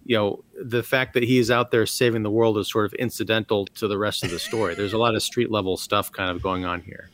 [0.05, 3.65] you know the fact that he's out there saving the world is sort of incidental
[3.67, 4.75] to the rest of the story.
[4.75, 7.09] There's a lot of street level stuff kind of going on here.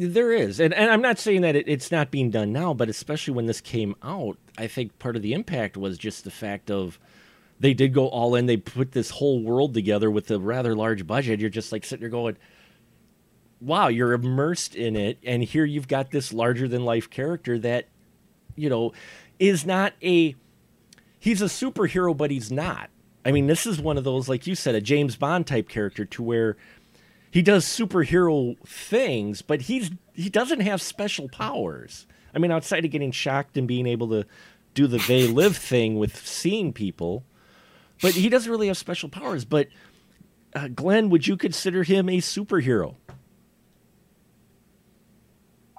[0.00, 2.88] There is, and, and I'm not saying that it, it's not being done now, but
[2.88, 6.70] especially when this came out, I think part of the impact was just the fact
[6.70, 7.00] of
[7.58, 8.46] they did go all in.
[8.46, 11.40] They put this whole world together with a rather large budget.
[11.40, 12.36] You're just like sitting there going,
[13.60, 17.88] "Wow, you're immersed in it," and here you've got this larger than life character that,
[18.54, 18.92] you know,
[19.40, 20.36] is not a
[21.18, 22.90] he's a superhero, but he's not.
[23.24, 26.04] I mean, this is one of those, like you said, a James Bond type character
[26.04, 26.56] to where
[27.30, 32.06] he does superhero things, but he's he doesn't have special powers.
[32.34, 34.24] I mean, outside of getting shocked and being able to
[34.74, 37.24] do the they live thing with seeing people,
[38.02, 39.44] but he doesn't really have special powers.
[39.44, 39.68] But
[40.54, 42.96] uh, Glenn, would you consider him a superhero?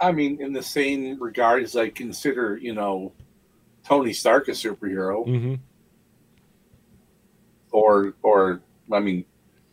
[0.02, 3.12] I mean, in the same regard as I consider, you know,
[3.84, 5.56] Tony Stark a superhero, Mm-hmm.
[7.72, 9.26] or or I mean,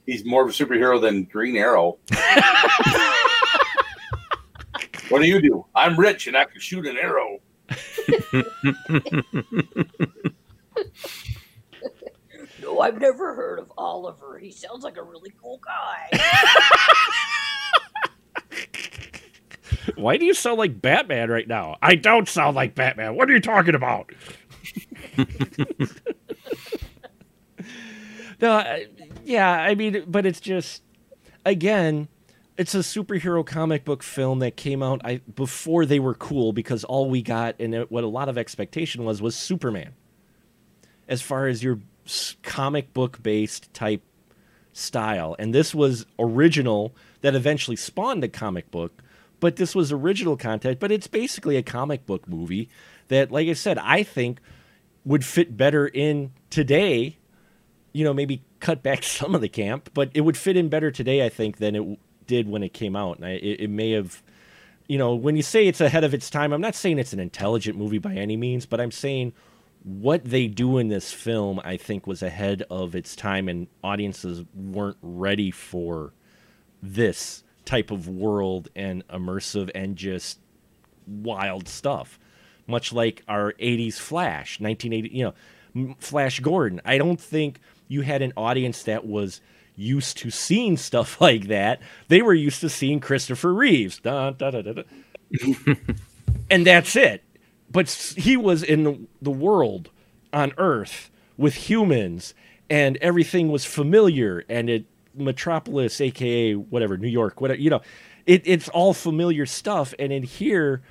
[0.07, 1.99] he's more of a superhero than Green Arrow.
[5.09, 5.65] what do you do?
[5.75, 7.39] I'm rich and I can shoot an arrow.
[12.63, 14.39] No, I've never heard of Oliver.
[14.39, 16.11] He sounds like a really cool guy.
[19.95, 21.77] Why do you sound like Batman right now?
[21.81, 23.15] I don't sound like Batman.
[23.15, 24.11] What are you talking about?
[28.41, 28.87] no, I-
[29.27, 30.83] yeah, I mean, but it's just
[31.45, 32.07] again,
[32.57, 36.85] it's a superhero comic book film that came out I, before they were cool because
[36.85, 39.95] all we got and what a lot of expectation was was Superman.
[41.09, 41.81] As far as your
[42.45, 44.03] comic book based type
[44.73, 49.03] style, and this was original that eventually spawned a comic book,
[49.41, 50.79] but this was original content.
[50.79, 52.69] But it's basically a comic book movie
[53.09, 54.39] that, like I said, I think
[55.05, 57.19] would fit better in today.
[57.93, 60.91] You know, maybe cut back some of the camp, but it would fit in better
[60.91, 63.17] today, I think, than it did when it came out.
[63.17, 64.23] And I, it, it may have,
[64.89, 67.21] you know, when you say it's ahead of its time, I'm not saying it's an
[67.21, 69.33] intelligent movie by any means, but I'm saying
[69.87, 74.45] what they do in this film, I think, was ahead of its time, and audiences
[74.53, 76.13] weren't ready for
[76.83, 80.41] this type of world and immersive and just
[81.07, 82.19] wild stuff.
[82.67, 86.81] Much like our 80s Flash, 1980, you know, Flash Gordon.
[86.85, 89.41] I don't think you had an audience that was
[89.75, 91.81] used to seeing stuff like that.
[92.09, 93.99] They were used to seeing Christopher Reeves.
[93.99, 94.85] Dun, dun, dun.
[96.51, 97.23] and that's it.
[97.71, 99.91] But he was in the, the world
[100.33, 102.33] on Earth with humans,
[102.71, 104.45] and everything was familiar.
[104.49, 107.81] And it Metropolis, aka whatever New York, whatever you know,
[108.27, 109.95] it, it's all familiar stuff.
[109.99, 110.83] And in here,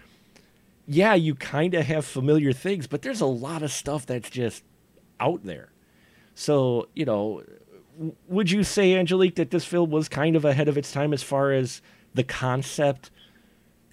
[0.88, 4.64] yeah, you kind of have familiar things, but there's a lot of stuff that's just
[5.20, 5.70] out there.
[6.36, 7.44] So you know,
[8.28, 11.24] would you say, Angelique, that this film was kind of ahead of its time as
[11.24, 11.82] far as
[12.14, 13.10] the concept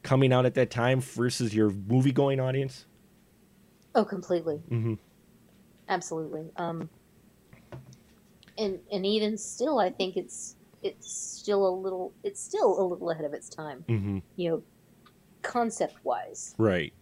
[0.02, 2.86] coming out at that time versus your movie going audience?
[3.94, 4.60] Oh, completely.
[4.70, 4.94] Mm-hmm.
[5.88, 6.50] Absolutely.
[6.56, 6.88] Um,
[8.58, 13.10] and and even still, I think it's it's still a little it's still a little
[13.10, 13.84] ahead of its time.
[13.88, 14.18] Mm-hmm.
[14.36, 14.62] You know,
[15.42, 16.92] concept wise, Right.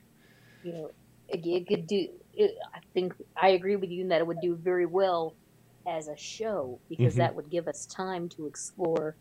[0.63, 0.91] you know,
[1.29, 2.09] it, it could do.
[2.35, 5.35] It, I think I agree with you in that it would do very well
[5.87, 7.19] as a show because Mhm.
[7.19, 9.17] that would give us time to explore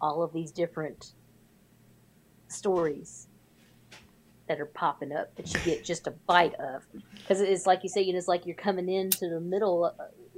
[0.00, 1.14] all of these different
[2.48, 3.28] stories
[4.48, 6.82] that are popping up that you get just a bite of
[7.14, 9.92] because it's like you say you know, it's like you're coming into the middle uh,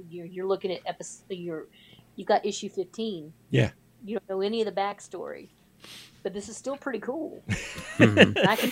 [0.09, 1.67] you're, you're looking at episode you're
[2.15, 3.71] you've got issue 15 Yeah.
[4.05, 5.49] you don't know any of the backstory
[6.25, 7.43] but this is still pretty cool.
[7.99, 8.71] I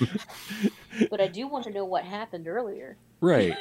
[1.10, 2.96] but I do want to know what happened earlier.
[3.20, 3.54] Right.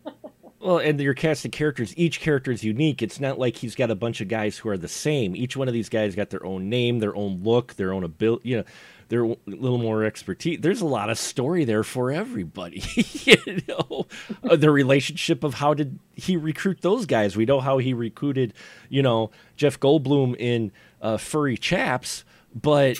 [0.60, 3.02] well, and your cast of characters, each character is unique.
[3.02, 5.36] It's not like he's got a bunch of guys who are the same.
[5.36, 8.48] Each one of these guys got their own name, their own look, their own ability,
[8.48, 8.64] you know,
[9.10, 10.60] their a little more expertise.
[10.62, 12.82] There's a lot of story there for everybody.
[12.96, 14.06] you know,
[14.42, 17.36] Uh, the relationship of how did he recruit those guys?
[17.36, 18.54] We know how he recruited,
[18.88, 22.24] you know, Jeff Goldblum in uh, Furry Chaps,
[22.54, 22.98] but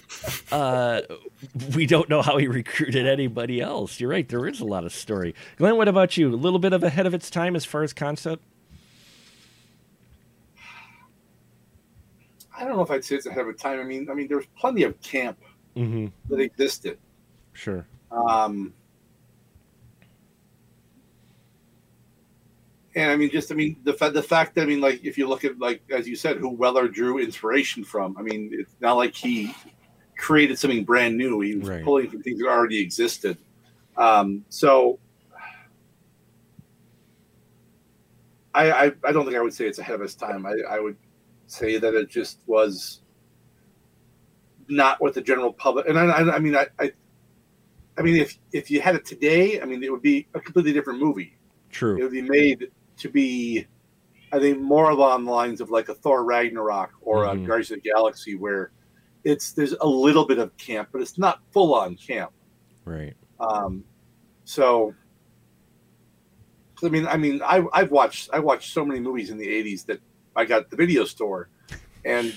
[0.53, 1.03] uh,
[1.75, 4.01] we don't know how he recruited anybody else.
[4.01, 4.29] You're right.
[4.29, 5.35] There is a lot of story.
[5.57, 6.33] Glenn, what about you?
[6.33, 8.43] A little bit of ahead of its time as far as concept?
[12.57, 13.81] I don't know if I'd say it's ahead of its time.
[13.81, 15.39] I mean, I mean, there was plenty of camp
[15.77, 16.07] Mm-hmm.
[16.33, 16.99] that existed.
[17.53, 17.85] Sure.
[18.13, 18.73] Um,
[22.97, 25.19] and I mean, just I mean, the fa- the fact that I mean, like, if
[25.19, 28.17] you look at like as you said, who Weller drew inspiration from.
[28.17, 29.55] I mean, it's not like he
[30.17, 31.41] created something brand new.
[31.41, 31.85] He was Right.
[31.85, 33.37] pulling from things that already existed.
[33.97, 34.99] Um, so.
[38.57, 40.47] I, I, I don't think I would say it's ahead of its time.
[40.47, 40.97] I, I would
[41.49, 43.01] say that it just was
[44.69, 46.93] not what the general public and I, I, I mean I, I
[47.99, 50.73] I mean if if you had it today, I mean it would be a completely
[50.73, 51.37] different movie.
[51.71, 51.99] True.
[51.99, 53.67] It would be made to be
[54.33, 57.45] I think more along the lines of like a Thor Ragnarok or Mhm.
[57.45, 58.73] a Guardians of the Galaxy where
[59.23, 62.33] it's there's a little bit of camp, but it's not full on camp.
[62.85, 63.15] Right.
[63.39, 63.85] Um,
[64.45, 64.93] so,
[66.83, 69.87] I mean, I mean, I, I've watched I watched so many movies in the '80s
[69.87, 70.01] that
[70.37, 71.49] I got the video store,
[72.05, 72.35] and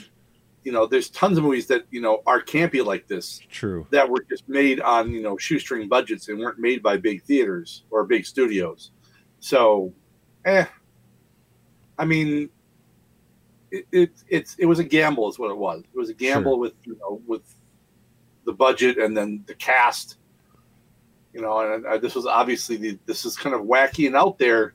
[0.63, 3.87] you know, there's tons of movies that you know are campy like this True.
[3.89, 7.83] that were just made on you know shoestring budgets and weren't made by big theaters
[7.89, 8.91] or big studios.
[9.39, 9.93] So,
[10.47, 10.65] eh,
[11.99, 12.49] I mean,
[13.71, 15.83] it, it it's it was a gamble, is what it was.
[15.93, 16.59] It was a gamble Sure.
[16.59, 17.43] with you know with
[18.45, 20.17] the budget and then the cast.
[21.33, 24.39] You know, and uh, this was obviously the, this is kind of wacky and out
[24.39, 24.73] there.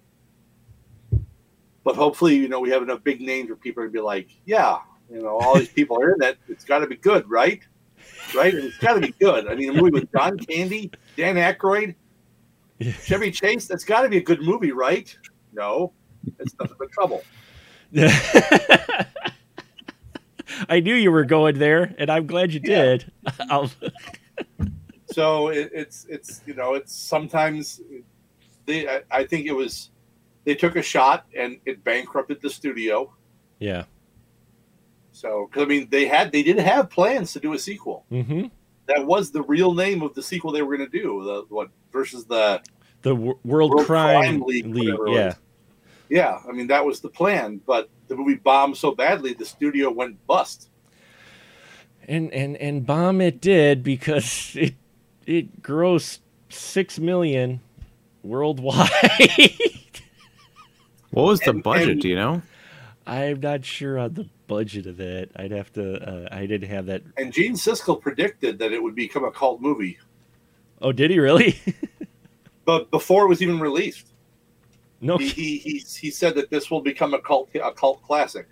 [1.83, 4.29] But hopefully, you know, we have enough big names where people are gonna be like,
[4.45, 4.79] yeah,
[5.11, 6.39] you know, all these people are in it.
[6.49, 7.61] It's got to be good, right?
[8.35, 8.55] Right?
[8.55, 9.49] And it's got to be good.
[9.49, 11.95] I mean, a movie with John Candy, Dan Aykroyd.
[12.81, 13.67] Chevy Chase.
[13.67, 15.17] That's got to be a good movie, right?
[15.53, 15.93] No,
[16.39, 17.23] it's nothing but trouble.
[20.69, 22.97] I knew you were going there, and I'm glad you Yeah.
[22.97, 23.13] did.
[25.07, 27.81] So it, it's it's you know it's sometimes
[28.65, 29.91] they I, I think it was
[30.45, 33.13] they took a shot and it bankrupted the studio.
[33.59, 33.85] yeah.
[35.13, 38.07] So because I mean they had they didn't have plans to do a sequel.
[38.09, 38.45] hmm
[38.87, 41.23] That was the real name of the sequel they were going to do.
[41.25, 42.63] The what versus the
[43.03, 44.99] The w- World, World Crime, Crime League, League.
[45.07, 45.27] Yeah.
[45.27, 45.35] was.
[46.09, 46.39] yeah.
[46.49, 50.25] I mean that was the plan, but the movie bombed so badly the studio went
[50.27, 50.69] bust.
[52.09, 54.75] And and and bomb it did because it
[55.27, 57.61] it grossed six million
[58.23, 58.89] worldwide.
[61.11, 61.89] What was the And- budget?
[61.91, 62.41] and- do you know?
[63.07, 65.29] I'm not sure on the budget of that.
[65.37, 66.01] I'd have to.
[66.01, 67.03] Uh, I didn't have that.
[67.19, 69.99] And Gene Siskel predicted that it would become a cult movie,
[70.81, 71.59] Oh, did he really?
[72.65, 74.13] but before it was even released.
[75.01, 75.19] no.
[75.19, 78.49] he, he, he, he said that this will become a cult a cult classic.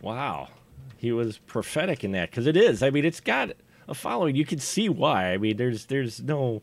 [0.00, 0.48] Wow.
[0.96, 2.82] He was prophetic in that because it is.
[2.82, 3.52] I mean, it's got
[3.88, 4.36] a following.
[4.36, 5.32] You can see why.
[5.32, 6.62] I mean, there's there's no.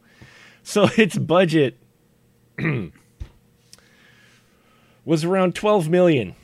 [0.64, 1.78] So its budget
[5.06, 6.36] was around 12 million.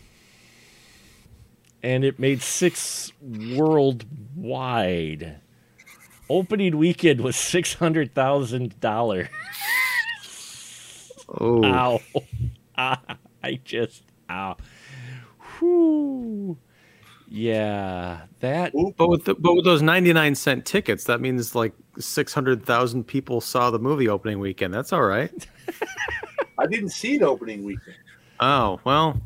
[1.83, 4.01] And it made six worldwide.
[6.33, 9.27] Opening weekend was $600,000.
[11.39, 11.99] Oh, Ow.
[12.77, 12.99] Ah,
[13.43, 14.55] I just, ow.
[15.57, 16.57] Whew.
[17.29, 21.73] Yeah, that, but with the, but with those ninety nine cent tickets, that means like
[21.97, 24.73] six hundred thousand people saw the movie opening weekend.
[24.73, 25.31] That's all right.
[26.59, 27.97] I didn't see it opening weekend.
[28.39, 29.19] Oh well.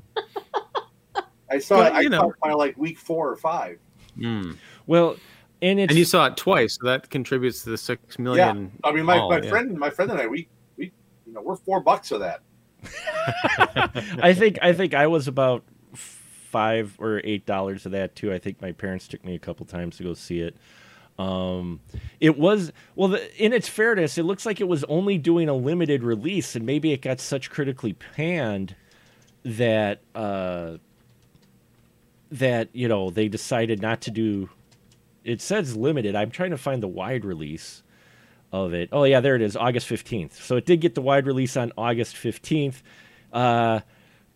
[1.51, 1.95] I saw But, it.
[1.95, 2.30] I you saw know.
[2.30, 3.80] it by like week four or five.
[4.18, 4.51] Hmm.
[4.86, 5.18] well,
[5.62, 8.72] and it's, And you saw it twice, so that contributes to the six million.
[8.84, 9.49] Yeah, I mean, my, all, my yeah.
[9.49, 10.47] friend, my friend and I, we
[10.78, 10.91] we
[11.26, 12.41] you know we're four bucks of that.
[14.22, 18.34] I think, I think I was about five or eight dollars of that too.
[18.34, 20.55] I think my parents took me a couple times to go see it.
[21.20, 21.80] Um,
[22.20, 23.10] it was well.
[23.10, 26.66] The, in its fairness, it looks like it was only doing a limited release, and
[26.66, 28.76] maybe it got such critically panned
[29.43, 30.78] that uh,
[32.32, 34.49] that you know they decided not to do.
[35.28, 36.15] It says limited.
[36.15, 37.84] I'm trying to find the wide release
[38.53, 38.88] of it.
[38.93, 40.32] Oh yeah, there it is, August 15th.
[40.32, 42.82] So it did get the wide release on August 15th.
[43.34, 43.82] Uh,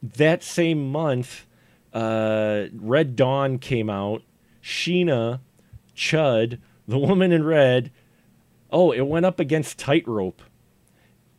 [0.04, 1.48] that same month,
[1.94, 4.24] uh, Red Dawn came out.
[4.62, 5.40] Sheena,
[5.96, 7.92] Chud, The Woman in Red.
[8.70, 10.42] Oh, it went up against Tightrope.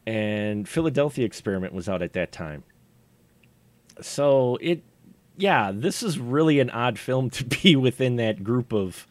[0.06, 2.64] And Philadelphia Experiment was out at that time.
[4.00, 4.82] So it,
[5.36, 9.06] yeah, this is really an odd film to be within that group of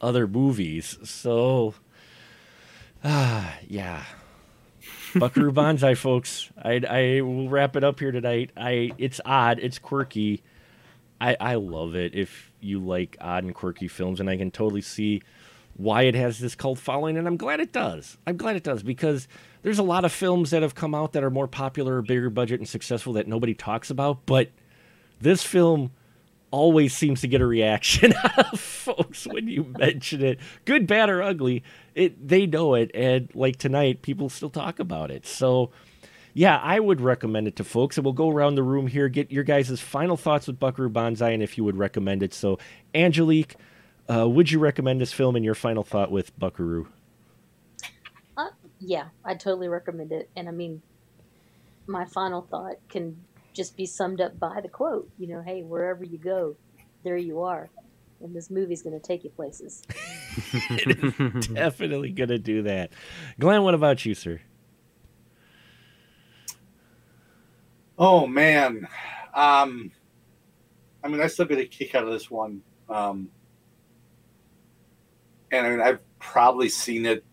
[0.00, 0.98] other movies.
[1.04, 1.74] So,
[3.04, 4.04] ah, yeah.
[5.14, 6.50] Buckaroo Banzai, folks.
[6.62, 8.50] I, I will wrap it up here tonight.
[8.56, 10.42] I it's odd, it's quirky.
[11.20, 14.82] I I love it if you like odd and quirky films, and I can totally
[14.82, 15.22] see
[15.76, 18.18] why it has this cult following, and I'm glad it does.
[18.26, 19.26] I'm glad it does because
[19.62, 22.60] there's a lot of films that have come out that are more popular, bigger budget,
[22.60, 24.50] and successful that nobody talks about, but
[25.20, 25.92] this film
[26.50, 30.38] always seems to get a reaction out of folks when you mention it.
[30.64, 31.62] Good bad or ugly
[31.94, 35.26] it they know it and like tonight people still talk about it.
[35.26, 35.70] So
[36.32, 39.32] yeah i would recommend it to folks and we'll go around the room here get
[39.32, 42.32] your guys' final thoughts with buckaroo banzai and if you would recommend it.
[42.32, 42.58] So
[42.94, 43.56] angelique
[44.10, 46.88] uh, would you recommend this film and your final thought with buckaroo?
[48.36, 48.48] Uh,
[48.80, 50.28] yeah, I totally recommend it.
[50.34, 50.82] And I mean,
[51.86, 53.16] my final thought can
[53.52, 55.10] just be summed up by the quote.
[55.18, 56.56] You know, hey, wherever you go,
[57.02, 57.70] there you are.
[58.22, 59.82] And this movie's going to take you places.
[61.54, 62.92] definitely gonna do that
[63.40, 64.40] glenn what about you sir
[68.02, 68.88] Oh man,
[69.34, 69.92] um,
[71.04, 72.62] I mean, I still get a kick out of this one.
[72.88, 73.28] Um,
[75.52, 77.24] and I mean, I've probably seen it.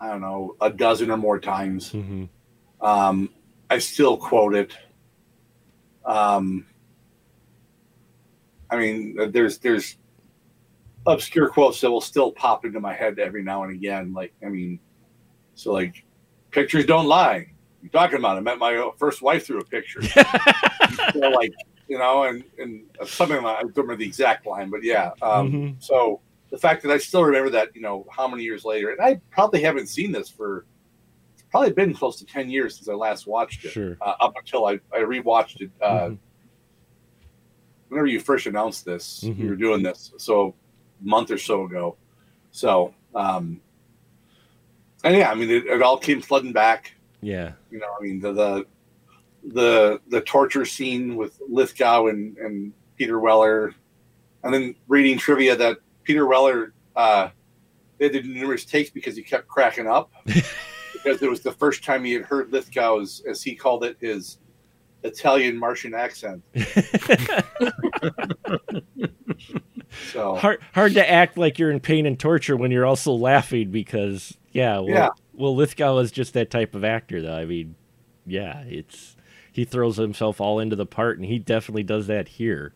[0.00, 1.92] I don't know, a dozen or more times.
[1.92, 2.24] mm-hmm.
[2.80, 3.28] Um,
[3.70, 4.76] I still quote it.
[6.04, 6.66] Um,
[8.68, 9.96] I mean, there's there's
[11.06, 14.12] obscure quotes that will still pop into my head every now and again.
[14.12, 14.80] Like, I mean,
[15.54, 16.04] so like,
[16.50, 17.46] pictures don't lie.
[17.82, 18.36] You're talking about?
[18.36, 20.02] I met my first wife through a picture.
[21.12, 21.52] so like,
[21.88, 25.12] you know, and and something like I don't remember the exact line, but yeah.
[25.22, 25.82] Um, Mhm.
[25.82, 26.20] So
[26.50, 29.20] the fact that I still remember that, you know, how many years later, and I
[29.30, 30.66] probably haven't seen this for
[31.50, 33.70] probably been close to ten years since I last watched it.
[33.70, 33.96] Sure.
[34.00, 35.70] Uh, up until I I rewatched it.
[35.80, 36.18] Uh, Mhm.
[37.88, 39.38] whenever you first announced this, Mhm.
[39.38, 40.54] you were doing this, so
[41.02, 41.96] a month or so ago.
[42.52, 43.60] So, um,
[45.02, 46.92] and yeah, I mean, it, it all came flooding back.
[47.20, 47.52] Yeah.
[47.70, 48.66] You know, I mean, the the
[49.42, 53.74] the, the torture scene with Lithgow and, and Peter Weller,
[54.44, 57.30] and then reading trivia that Peter Weller uh,
[57.96, 60.10] they did numerous takes because he kept cracking up
[61.02, 64.38] because it was the first time he had heard Lithgow's, as he called it, his
[65.02, 66.42] Italian Martian accent.
[70.12, 73.70] So hard hard to act like you're in pain and torture when you're also laughing
[73.70, 75.08] because yeah, well, Yeah.
[75.34, 77.34] well Lithgow is just that type of actor though.
[77.36, 77.74] I mean,
[78.24, 79.16] yeah, it's
[79.50, 82.72] he throws himself all into the part and he definitely does that here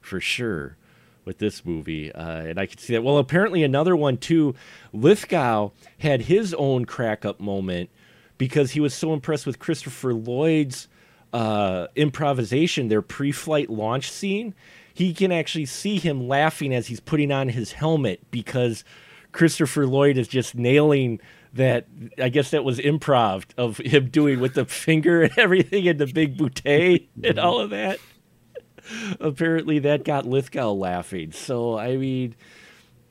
[0.00, 0.78] for sure
[1.24, 2.12] with this movie.
[2.12, 3.02] Uh, and I could see that.
[3.02, 4.54] Well, apparently another one too.
[4.92, 7.90] Lithgow had his own crack up moment
[8.38, 10.88] because he was so impressed with Christopher Lloyd's
[11.32, 14.54] uh, improvisation, their pre-flight launch scene.
[14.92, 18.84] He can actually see him laughing as he's putting on his helmet because
[19.32, 21.20] Christopher Lloyd is just nailing
[21.52, 21.86] that.
[22.18, 26.06] I guess that was improv of him doing with the finger and everything and the
[26.06, 27.98] big bouquet and all of that.
[29.20, 31.32] Apparently, that got Lithgow laughing.
[31.32, 32.34] So, I mean,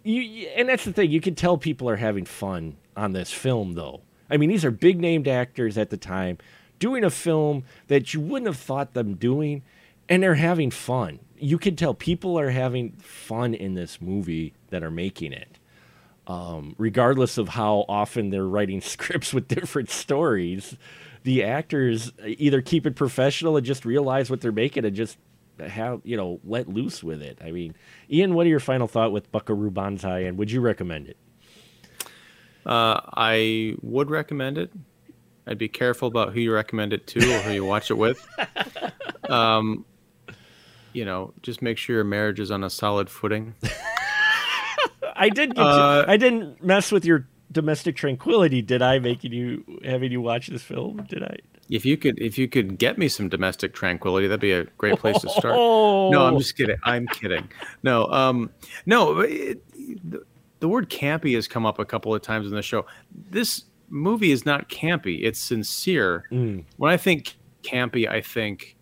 [0.04, 1.12] you, and that's the thing.
[1.12, 4.02] You can tell people are having fun on this film, though.
[4.30, 6.38] I mean, these are big named actors at the time
[6.80, 9.64] doing a film that you wouldn't have thought them doing,
[10.10, 11.20] and they're having fun.
[11.38, 15.60] You can tell people are having fun in this movie that are making it,
[16.28, 20.78] um, regardless of how often they're writing scripts with different stories.
[21.24, 25.18] The actors either keep it professional and just realize what they're making and just
[25.60, 27.40] have you know let loose with it.
[27.44, 27.76] I mean,
[28.10, 31.18] Ian, what are your final thought with Buckaroo Banzai, and would you recommend it?
[32.66, 34.72] Uh, I would recommend it.
[35.46, 38.26] I'd be careful about who you recommend it to or who you watch it with.
[39.30, 39.86] Um,
[40.92, 43.56] you know, just make sure your marriage is on a solid footing.
[45.16, 45.58] I did.
[45.58, 49.00] Uh, I didn't mess with your domestic tranquility, did I?
[49.00, 51.38] Making you having you watch this film, did I?
[51.70, 55.00] If you could, if you could get me some domestic tranquility, that'd be a great
[55.00, 55.56] place to start.
[55.58, 56.76] Oh, No, I'm just kidding.
[56.84, 57.48] I'm kidding.
[57.84, 58.50] No, um,
[58.86, 59.22] no.
[59.22, 59.62] It,
[60.10, 60.24] the,
[60.60, 62.86] the word campy has come up a couple of times in the show.
[63.30, 65.24] This movie is not campy.
[65.24, 66.26] It's sincere.
[66.32, 68.76] Mm, When I think campy, I think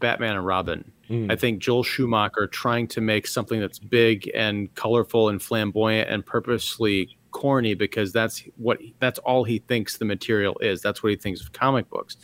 [0.00, 0.90] Batman and Robin.
[1.08, 1.30] mm.
[1.32, 6.24] I think Joel Schumacher trying to make something that's big and colorful and flamboyant and
[6.24, 10.80] purposely corny because that's what that's all he thinks the material is.
[10.80, 12.16] That's what he thinks of comic books.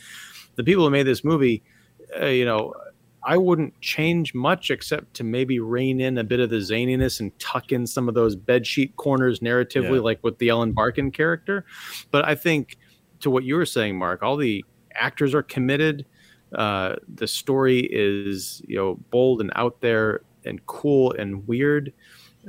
[0.55, 1.63] The people who made this movie,
[2.21, 2.73] uh, you know,
[3.23, 7.37] I wouldn't change much except to maybe rein in a bit of the zaniness and
[7.39, 10.01] tuck in some of those bedsheet corners narratively, Yeah.
[10.01, 11.65] like with the Ellen Barkin character.
[12.11, 12.77] But I think
[13.21, 16.05] to what you were saying, Mark, all the actors are committed.
[16.53, 21.93] Uh, the story is you know bold and out there and cool and weird,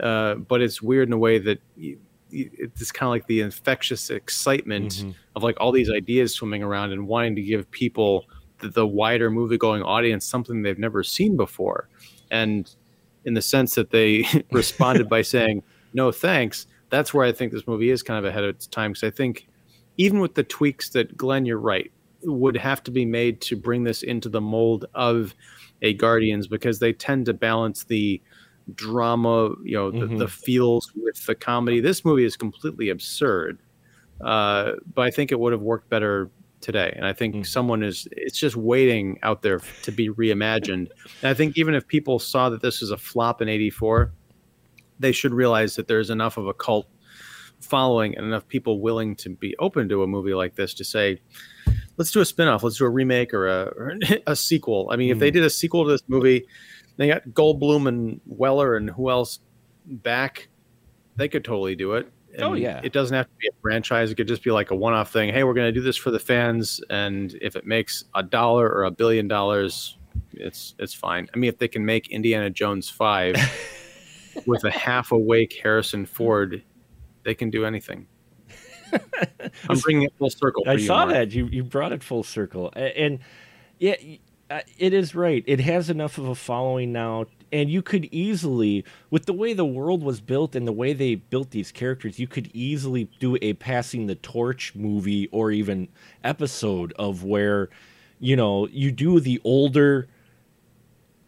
[0.00, 1.98] uh, but it's weird in a way that you,
[2.34, 5.14] it's kind of like the infectious excitement Mhm.
[5.36, 8.24] of like all these ideas swimming around and wanting to give people
[8.60, 11.88] the, the wider movie going audience something they've never seen before,
[12.30, 12.74] and
[13.24, 15.62] in the sense that they responded by saying
[15.92, 16.66] no thanks.
[16.90, 19.10] That's where I think this movie is kind of ahead of its time because I
[19.10, 19.46] think
[19.96, 21.90] even with the tweaks that Glenn, you're right,
[22.22, 25.34] would have to be made to bring this into the mold of
[25.82, 28.20] a Guardians because they tend to balance the
[28.74, 30.18] drama, you know, the, Mhm.
[30.18, 31.80] the feels with the comedy.
[31.80, 33.58] This movie is completely absurd,
[34.20, 36.30] uh, but I think it would have worked better
[36.60, 36.92] today.
[36.96, 37.46] And I think Mm.
[37.46, 40.88] someone is, it's just waiting out there to be reimagined.
[41.20, 44.12] And I think even if people saw that this was a flop in 84,
[44.98, 46.86] they should realize that there's enough of a cult
[47.60, 51.20] following and enough people willing to be open to a movie like this to say,
[51.96, 53.94] let's do a spin-off, let's do a remake or a, or
[54.26, 54.88] a sequel.
[54.90, 55.34] I mean, if they Mm.
[55.34, 56.46] did a sequel to this movie,
[56.96, 59.40] they got Goldblum and Weller and who else
[59.86, 60.48] back,
[61.16, 62.10] they could totally do it.
[62.38, 62.80] Oh, yeah.
[62.82, 64.10] It doesn't have to be a franchise.
[64.10, 65.32] It could just be like a one-off thing.
[65.32, 68.68] Hey, we're going to do this for the fans, and if it makes a dollar
[68.68, 69.98] or a billion dollars,
[70.32, 71.28] it's it's fine.
[71.32, 73.36] I mean, if they can make Indiana Jones five
[74.46, 76.62] with a half awake Harrison Ford,
[77.24, 78.06] they can do anything.
[79.68, 80.64] I'm bringing it full circle.
[80.64, 81.10] For I you, saw Mark.
[81.10, 83.20] that you you brought it full circle, and
[83.78, 83.94] yeah,
[84.50, 85.42] Uh, it is right.
[85.46, 89.64] It has enough of a following now, and you could easily with the way the
[89.64, 93.52] world was built and the way they built these characters you could easily do a
[93.54, 95.88] passing the torch movie or even
[96.24, 97.70] episode of where
[98.18, 100.08] you know you do the older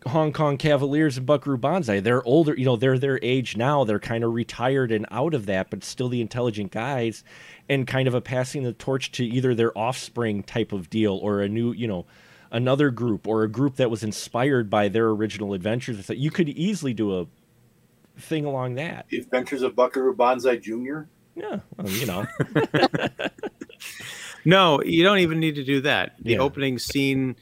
[0.08, 1.98] Hong Kong Cavaliers and Buckaroo Banzai.
[2.00, 3.82] They're older, you know, they're their age now.
[3.82, 7.24] They're kind of retired and out of that, but still the intelligent guys,
[7.68, 11.40] and kind of a passing the torch to either their offspring type of deal or
[11.40, 12.06] a new, you know,
[12.50, 16.06] another group or a group that was inspired by their original adventures.
[16.06, 17.26] That You could easily do a
[18.18, 19.06] thing along that.
[19.08, 21.00] The Adventures of Buckaroo Banzai Jr.
[21.34, 22.26] Yeah, well, you know.
[24.44, 26.14] no, you don't even need to do that.
[26.22, 26.38] The Yeah.
[26.38, 27.36] opening scene,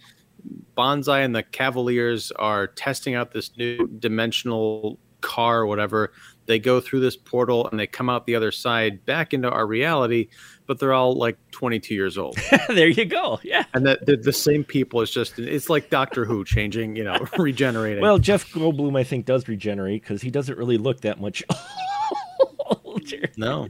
[0.74, 6.12] Banzai and the Cavaliers are testing out this new dimensional car or whatever.
[6.47, 9.66] They go through this portal and they come out the other side back into our
[9.66, 10.28] reality,
[10.66, 12.39] but they're all like 22 years old.
[12.69, 13.41] there you go.
[13.43, 13.65] Yeah.
[13.74, 15.01] and that they're the same people.
[15.03, 18.03] It's just it's like Doctor Who changing, you know, regenerating.
[18.03, 21.43] Well, Jeff Goldblum, I think, does regenerate because he doesn't really look that much
[22.85, 23.31] older.
[23.36, 23.69] no,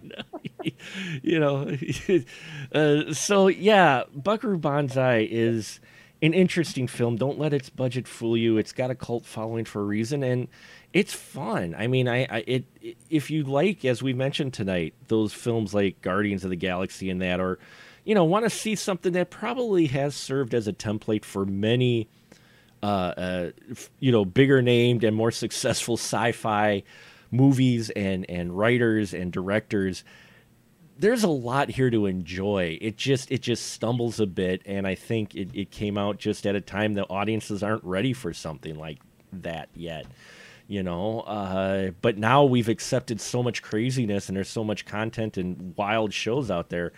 [1.23, 1.77] you know,
[2.73, 5.81] uh, so yeah, Buckaroo Banzai is
[6.23, 7.17] an interesting film.
[7.17, 8.57] Don't let its budget fool you.
[8.57, 10.49] It's got a cult following for a reason, and
[10.95, 11.75] it's fun.
[11.77, 12.65] I mean, I, I it
[13.11, 17.21] if you like, as we mentioned tonight, those films like Guardians of the Galaxy and
[17.21, 17.59] that, or
[18.05, 22.09] you know, want to see something that probably has served as a template for many.
[22.83, 23.51] Uh, uh,
[23.99, 26.83] you know, bigger named and more successful sci-fi
[27.31, 30.05] movies and and writers and directors
[30.97, 32.79] there's a lot here to enjoy.
[32.81, 36.47] It just it just stumbles a bit, and I think it, it came out just
[36.47, 39.01] at a time the audiences aren't ready for something like
[39.33, 40.07] that yet.
[40.67, 45.37] You know, uh, but now we've accepted so much craziness, and there's so much content
[45.37, 46.93] and wild shows out there.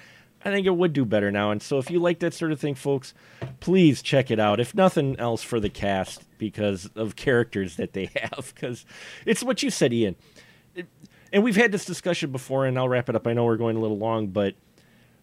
[0.44, 1.50] I think it would do better now.
[1.50, 3.12] And so, if you like that sort of thing, folks,
[3.58, 4.60] please check it out.
[4.60, 8.86] If nothing else, for the cast because of characters that they have, because
[9.24, 10.14] it's what you said, Ian
[11.32, 13.26] and we've had this discussion before, and I'll wrap it up.
[13.26, 14.54] I know we're going a little long, but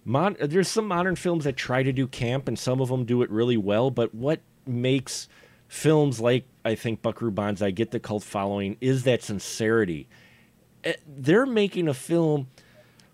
[0.06, 3.30] there's some modern films that try to do camp, and some of them do it
[3.30, 3.90] really well.
[3.90, 5.28] But what makes
[5.68, 10.08] films like I think Buckaroo Banzai get the cult following is that sincerity.
[10.84, 12.48] Eh, They're making a film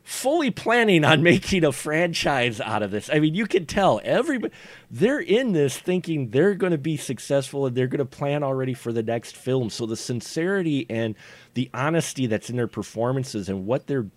[0.04, 3.10] fully planning on making a franchise out of this.
[3.12, 4.54] I mean, you can tell everybody
[4.90, 8.74] they're in this thinking they're going to be successful and they're going to plan already
[8.74, 9.70] for the next film.
[9.70, 11.16] So the sincerity and
[11.54, 14.08] the honesty that's in their performances and what they're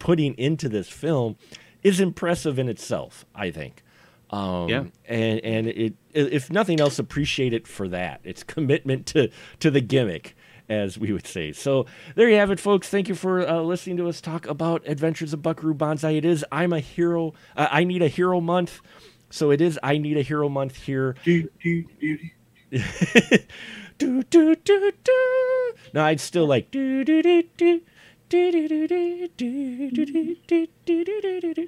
[0.00, 1.36] putting into this film
[1.82, 3.83] is impressive in itself, I think.
[4.34, 4.84] Um, Yeah.
[5.08, 8.20] and and it if nothing else, appreciate it for that.
[8.24, 9.30] It's commitment to
[9.60, 10.34] to the gimmick,
[10.68, 11.52] as we would say.
[11.52, 12.88] So there you have it, folks.
[12.88, 16.12] Thank you for uh, listening to us talk about Adventures of Buckaroo Banzai.
[16.12, 17.34] It is I'm a hero.
[17.56, 18.80] Uh, I need a hero month.
[19.30, 21.16] So it is I need a hero month here.
[21.24, 22.18] Do, do, do,
[22.70, 22.78] do.
[23.98, 25.72] do do do do.
[25.92, 27.80] No, I'd still like do do do do.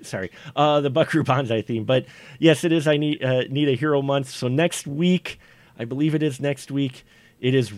[0.03, 1.85] Sorry, uh, the Buckaroo Banzai theme.
[1.85, 2.07] But
[2.39, 2.87] yes, it is.
[2.87, 4.29] I need uh, need a hero month.
[4.31, 5.39] So next week,
[5.79, 7.05] I believe it is next week.
[7.41, 7.73] It is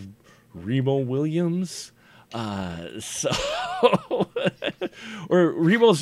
[0.53, 1.91] Remo Williams.
[2.33, 3.29] Uh, so
[5.29, 5.51] or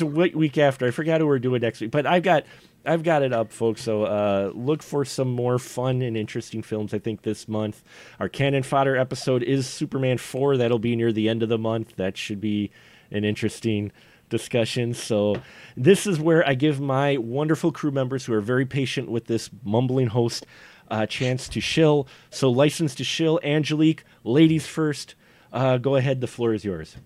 [0.00, 0.86] a week after.
[0.86, 2.44] I forgot who we're doing next week, but I've got
[2.84, 3.82] I've got it up, folks.
[3.82, 6.94] So uh, look for some more fun and interesting films.
[6.94, 7.82] I think this month
[8.20, 10.56] our cannon fodder episode is Superman four.
[10.56, 11.96] That'll be near the end of the month.
[11.96, 12.70] That should be
[13.10, 13.92] an interesting
[14.28, 14.94] discussion.
[14.94, 15.36] So
[15.76, 19.50] this is where I give my wonderful crew members who are very patient with this
[19.64, 20.46] mumbling host
[20.90, 22.08] a chance to shill.
[22.30, 25.14] So license to shill, Angelique, ladies first.
[25.52, 26.20] Uh, go ahead.
[26.20, 26.96] The floor is yours.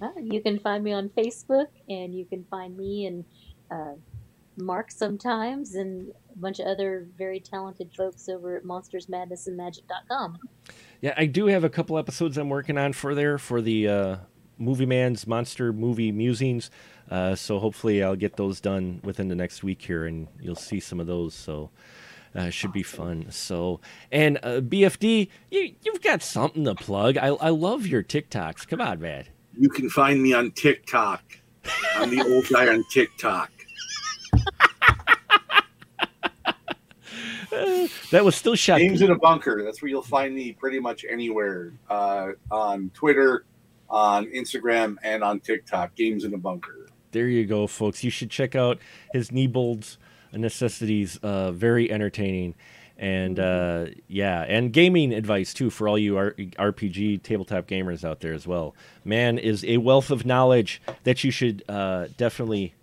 [0.00, 3.24] Uh, you can find me on Facebook, and you can find me and
[3.70, 3.94] uh,
[4.56, 10.38] Mark sometimes, and a bunch of other very talented folks over at monstersmadnessandmagic.com.
[11.00, 14.16] Yeah, I do have a couple episodes I'm working on for there for the uh,
[14.58, 16.70] Movie Man's Monster Movie Musings.
[17.10, 20.80] Uh, so hopefully I'll get those done within the next week here, and you'll see
[20.80, 21.34] some of those.
[21.34, 21.70] So
[22.34, 23.26] uh, should be fun.
[23.30, 23.80] So
[24.12, 27.16] and uh, BFD, you you've got something to plug.
[27.16, 28.68] I I love your TikToks.
[28.68, 29.24] Come on, man.
[29.58, 31.22] You can find me on TikTok.
[31.96, 33.50] I'm the old guy on TikTok.
[38.10, 38.78] That was still shot.
[38.78, 39.62] Games in a bunker.
[39.64, 43.44] That's where you'll find me pretty much anywhere uh, on Twitter,
[43.88, 45.94] on Instagram, and on TikTok.
[45.94, 46.88] Games in a bunker.
[47.12, 48.04] There you go, folks.
[48.04, 48.78] You should check out
[49.12, 49.98] his Niebold's
[50.32, 51.18] necessities.
[51.22, 52.54] Uh, very entertaining,
[53.00, 58.20] and uh, yeah, and gaming advice too for all you R- RPG tabletop gamers out
[58.20, 58.76] there as well.
[59.04, 62.74] Man is a wealth of knowledge that you should uh, definitely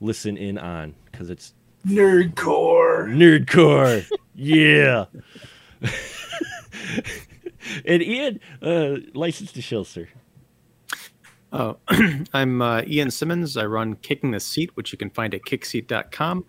[0.00, 1.54] listen in on because it's
[1.86, 3.08] Nerdcore.
[3.14, 4.10] nerdcore.
[4.34, 5.04] yeah.
[7.86, 10.08] and Ian, uh, license to shill, sir.
[11.52, 11.76] Oh,
[12.34, 13.56] I'm uh, Ian Simmons.
[13.56, 16.44] I run Kicking the Seat, which you can find at kickseat.com.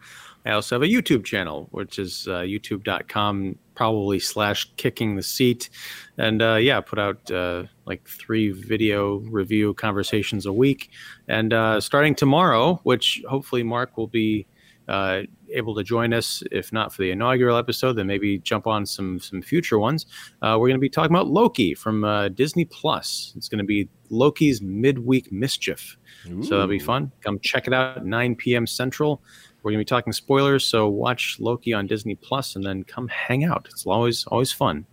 [0.45, 5.69] I also have a YouTube channel, which is uh, youtube.com, probably slash kicking the seat.
[6.17, 10.89] And uh, yeah, put out uh, like three video review conversations a week.
[11.27, 14.47] And uh, starting tomorrow, which hopefully Mark will be
[14.87, 15.21] uh,
[15.53, 19.19] able to join us, if not for the inaugural episode, then maybe jump on some
[19.19, 20.05] some future ones.
[20.41, 23.33] Uh, we're going to be talking about Loki from uh, Disney Plus.
[23.37, 25.97] It's going to be Loki's midweek mischief,
[26.27, 26.43] Ooh.
[26.43, 27.11] so that'll be fun.
[27.21, 28.67] Come check it out, 9 p.m.
[28.67, 29.21] Central.
[29.63, 33.43] We're to be talking spoilers, so watch Loki on Disney Plus, and then come hang
[33.43, 33.67] out.
[33.69, 34.85] It's always always fun.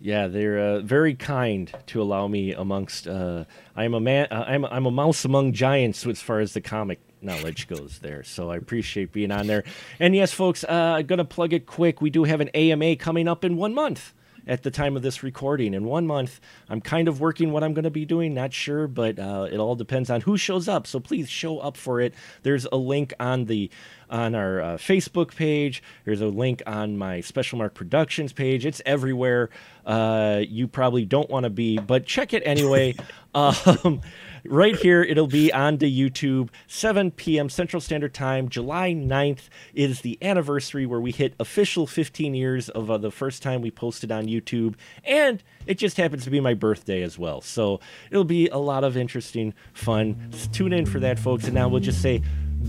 [0.00, 3.06] Yeah, they're uh, very kind to allow me amongst.
[3.06, 3.44] Uh,
[3.76, 4.28] I'm a man.
[4.30, 8.24] Uh, I'm I'm a mouse among giants as far as the comic knowledge goes there.
[8.24, 9.64] So I appreciate being on there.
[9.98, 12.00] And yes, folks, uh, I'm gonna plug it quick.
[12.00, 14.14] We do have an AMA coming up in one month
[14.46, 15.74] at the time of this recording.
[15.74, 18.86] In one month, I'm kind of working what I'm going to be doing, not sure,
[18.86, 20.86] but uh, it all depends on who shows up.
[20.86, 22.14] So please show up for it.
[22.42, 23.70] There's a link on the
[24.08, 25.82] on our uh, Facebook page.
[26.04, 28.66] There's a link on my Special Mark Productions page.
[28.66, 29.50] It's everywhere.
[29.86, 32.96] Uh, you probably don't want to be, but check it anyway.
[33.34, 34.00] um,
[34.44, 35.02] right here.
[35.02, 37.48] It'll be on to YouTube, 7 p.m.
[37.48, 38.48] Central Standard Time.
[38.48, 43.42] July 9th is the anniversary where we hit official 15 years of uh, the first
[43.42, 44.74] time we posted on YouTube.
[45.04, 47.40] And it just happens to be my birthday as well.
[47.40, 47.80] So
[48.10, 50.30] it'll be a lot of interesting fun.
[50.52, 51.44] tune in for that, folks.
[51.44, 52.22] And now we'll just say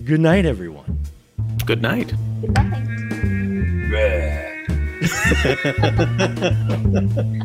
[0.03, 0.99] good night, everyone.
[1.65, 2.13] Good night.
[2.41, 2.57] Good
[3.89, 4.47] night.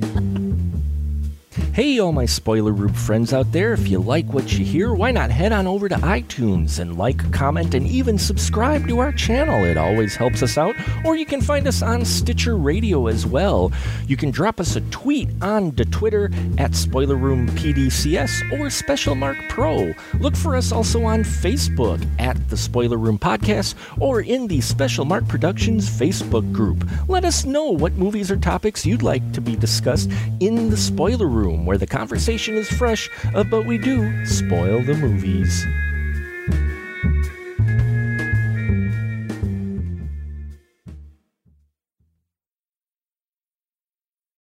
[1.76, 5.10] Hey, all my spoiler room friends out there, if you like what you hear, why
[5.10, 9.62] not head on over to iTunes and like, comment, and even subscribe to our channel?
[9.62, 10.74] It always helps us out.
[11.04, 13.72] Or you can find us on Stitcher Radio as well.
[14.06, 19.14] You can drop us a tweet on the Twitter at Spoiler Room PDCS or Special
[19.14, 19.92] Mark Pro.
[20.18, 25.04] Look for us also on Facebook at the Spoiler Room Podcast or in the Special
[25.04, 26.88] Mark Productions Facebook group.
[27.06, 31.28] Let us know what movies or topics you'd like to be discussed in the Spoiler
[31.28, 35.66] Room where the conversation is fresh, uh, but we do spoil the movies.